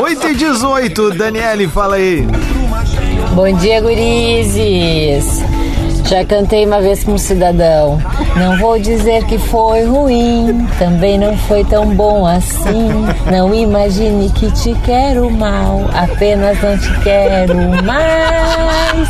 8 0.03 0.29
e 0.29 0.35
18, 0.35 1.11
Daniele, 1.13 1.69
fala 1.69 1.97
aí. 1.97 2.27
Bom 3.33 3.53
dia, 3.59 3.81
gurizes. 3.81 5.41
Já 6.07 6.25
cantei 6.25 6.67
uma 6.67 6.81
vez 6.81 7.03
com 7.03 7.13
um 7.13 7.19
cidadão. 7.19 8.01
Não 8.37 8.59
vou 8.59 8.79
dizer 8.79 9.25
que 9.25 9.39
foi 9.39 9.85
ruim, 9.85 10.67
também 10.79 11.19
não 11.19 11.37
foi 11.37 11.65
tão 11.65 11.87
bom 11.95 12.27
assim. 12.27 12.89
Não 13.31 13.55
imagine 13.55 14.31
que 14.31 14.51
te 14.53 14.75
quero 14.85 15.31
mal, 15.31 15.81
apenas 15.95 16.61
não 16.63 16.79
te 16.79 17.01
quero 17.01 17.55
mais. 17.85 19.09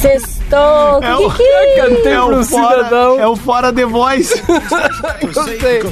Sextou, 0.00 1.02
É 1.02 1.16
o, 1.16 2.08
é 2.08 2.22
o 2.22 2.44
fora, 2.44 2.76
cidadão. 2.76 3.20
É 3.20 3.26
o 3.26 3.34
fora 3.34 3.72
The 3.72 3.84
Voice. 3.84 4.40
Gostei. 5.34 5.82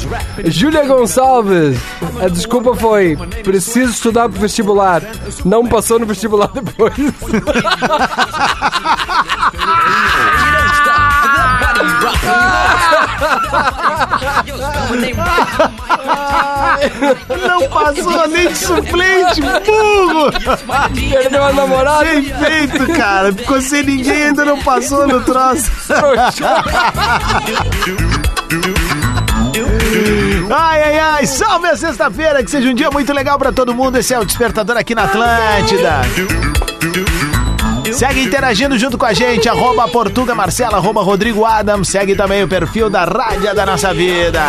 Júlia 0.44 0.86
Gonçalves, 0.86 1.76
a 2.22 2.28
desculpa 2.28 2.76
foi: 2.76 3.16
preciso 3.42 3.90
estudar 3.90 4.28
pro 4.28 4.40
vestibular. 4.40 5.02
Não 5.44 5.66
passou 5.66 5.98
no 5.98 6.06
vestibular 6.06 6.50
depois. 6.54 6.94
Não 17.48 17.68
passou 17.68 18.28
nem 18.28 18.48
de 18.48 18.58
suplente, 18.58 19.40
burro! 19.40 20.30
Perdeu 21.10 21.44
a 21.44 21.52
namorada. 21.52 22.04
Bem 22.04 22.22
feito, 22.22 22.86
cara. 22.92 23.32
Ficou 23.32 23.60
sem 23.60 23.82
ninguém 23.82 24.22
ainda 24.24 24.44
não 24.44 24.62
passou 24.62 25.06
no 25.06 25.20
troço. 25.22 25.70
Ai, 30.48 30.82
ai, 30.82 30.98
ai, 30.98 31.26
salve 31.26 31.66
a 31.68 31.76
sexta-feira, 31.76 32.42
que 32.44 32.50
seja 32.50 32.68
um 32.68 32.74
dia 32.74 32.90
muito 32.90 33.12
legal 33.12 33.38
pra 33.38 33.50
todo 33.50 33.74
mundo. 33.74 33.96
Esse 33.96 34.14
é 34.14 34.18
o 34.18 34.24
Despertador 34.24 34.76
aqui 34.76 34.94
na 34.94 35.04
Atlântida. 35.04 36.02
Segue 37.96 38.24
interagindo 38.24 38.78
junto 38.78 38.98
com 38.98 39.06
a 39.06 39.14
gente, 39.14 39.48
arroba 39.48 39.88
Portuga 39.88 40.34
Marcela, 40.34 40.76
arroba 40.76 41.02
Rodrigo 41.02 41.46
Adams. 41.46 41.88
Segue 41.88 42.14
também 42.14 42.44
o 42.44 42.48
perfil 42.48 42.90
da 42.90 43.04
Rádio 43.04 43.54
da 43.54 43.64
Nossa 43.64 43.94
Vida. 43.94 44.42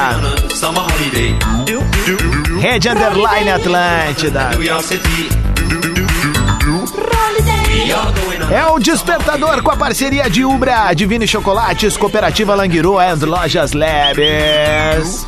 Rede 2.59 2.89
Underline 2.89 3.51
Atlântida. 3.51 4.49
É 8.51 8.65
o 8.65 8.79
Despertador 8.79 9.63
com 9.63 9.71
a 9.71 9.77
parceria 9.77 10.29
de 10.29 10.43
Ubra, 10.43 10.93
Divine 10.93 11.25
Chocolates, 11.25 11.95
Cooperativa 11.95 12.53
Languiru 12.53 12.99
and 12.99 13.19
Lojas 13.21 13.71
Labs. 13.71 15.25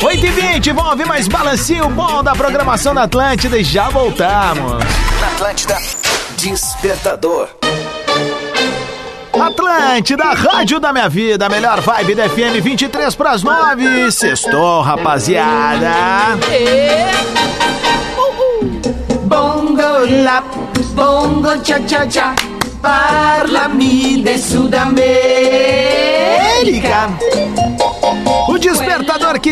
8 0.00 0.26
e 0.26 0.30
20 0.30 0.72
vamos 0.72 0.90
ouvir 0.92 1.06
mais 1.06 1.26
balancinho 1.26 1.88
bom 1.88 2.22
da 2.22 2.36
programação 2.36 2.94
da 2.94 3.02
Atlântida 3.02 3.58
e 3.58 3.64
já 3.64 3.88
voltamos. 3.88 4.84
Na 5.20 5.26
Atlântida, 5.28 5.76
Despertador. 6.48 7.48
Atlântida, 9.32 10.26
rádio 10.26 10.78
da 10.78 10.92
minha 10.92 11.08
vida, 11.08 11.48
melhor 11.48 11.80
vibe 11.80 12.14
da 12.14 12.28
FM 12.28 12.62
23 12.62 13.16
pras 13.16 13.42
9. 13.42 14.12
Sextou, 14.12 14.80
rapaziada. 14.80 16.38
Bongo 19.24 20.22
la, 20.22 20.40
bongo 20.94 21.58
cha 21.64 21.80
cha 21.80 22.06
cha, 22.06 22.32
parlami 22.80 24.22
de 24.22 24.38
Sudamérica. 24.38 25.65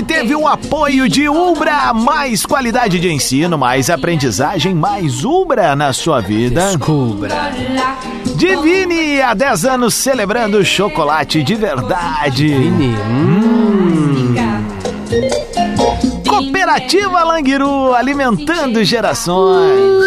Teve 0.04 0.34
o 0.34 0.46
apoio 0.46 1.08
de 1.08 1.28
Umbra, 1.28 1.92
mais 1.94 2.44
qualidade 2.44 3.00
de 3.00 3.10
ensino, 3.10 3.56
mais 3.56 3.90
aprendizagem, 3.90 4.74
mais 4.74 5.24
Umbra 5.24 5.74
na 5.74 5.92
sua 5.92 6.20
vida. 6.20 6.66
Descubra. 6.66 7.52
Divine, 8.36 9.20
há 9.22 9.34
10 9.34 9.64
anos 9.64 9.94
celebrando 9.94 10.64
chocolate 10.64 11.42
de 11.42 11.54
verdade. 11.54 12.54
Hum. 12.54 14.34
Cooperativa 16.28 17.24
Languiru, 17.24 17.94
alimentando 17.94 18.84
gerações. 18.84 20.04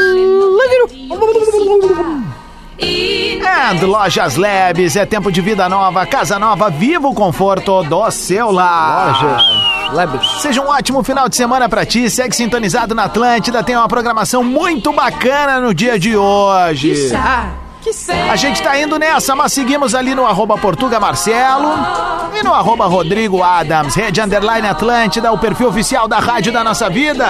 And 3.70 3.86
Lojas 3.86 4.36
Labs, 4.36 4.96
é 4.96 5.06
tempo 5.06 5.32
de 5.32 5.42
vida 5.42 5.68
nova, 5.68 6.06
casa 6.06 6.38
nova, 6.38 6.70
viva 6.70 7.08
o 7.08 7.14
conforto 7.14 7.84
do 7.84 8.12
seu 8.12 8.52
lar. 8.52 9.22
Lojas. 9.22 9.67
Seja 10.42 10.62
um 10.62 10.68
ótimo 10.68 11.04
final 11.04 11.28
de 11.30 11.36
semana 11.36 11.68
pra 11.70 11.86
ti, 11.86 12.10
segue 12.10 12.36
sintonizado 12.36 12.94
na 12.94 13.04
Atlântida, 13.06 13.64
tem 13.64 13.76
uma 13.76 13.88
programação 13.88 14.44
muito 14.44 14.92
bacana 14.94 15.60
no 15.60 15.74
dia 15.74 15.98
de 16.00 16.16
hoje. 16.16 16.94
A 18.30 18.36
gente 18.36 18.62
tá 18.62 18.78
indo 18.78 19.00
nessa, 19.00 19.34
mas 19.34 19.54
seguimos 19.54 19.96
ali 19.96 20.14
no 20.14 20.26
arroba 20.26 20.58
Portuga 20.58 21.00
Marcelo 21.00 21.70
e 22.38 22.44
no 22.44 22.54
arroba 22.54 22.86
Rodrigo 22.86 23.42
Adams, 23.42 23.96
Rede 23.96 24.20
Underline 24.20 24.68
Atlântida, 24.68 25.32
o 25.32 25.38
perfil 25.38 25.70
oficial 25.70 26.06
da 26.06 26.20
rádio 26.20 26.52
da 26.52 26.66
nossa 26.66 26.90
vida. 26.90 27.26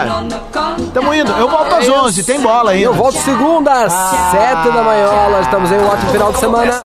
Tamo 0.93 1.13
indo, 1.13 1.32
eu 1.34 1.48
volto 1.48 1.76
às 1.76 1.88
11, 1.88 2.24
tem 2.24 2.39
bola 2.41 2.72
ainda. 2.72 2.86
Eu 2.86 2.93
volto 2.93 3.17
segunda 3.20 3.72
às 3.72 3.93
7 3.93 4.72
da 4.72 4.82
manhã. 4.84 5.08
Estamos 5.41 5.72
em 5.72 5.76
um 5.76 5.88
ótimo 5.88 6.12
final 6.12 6.32
de 6.32 6.39
semana. 6.39 6.72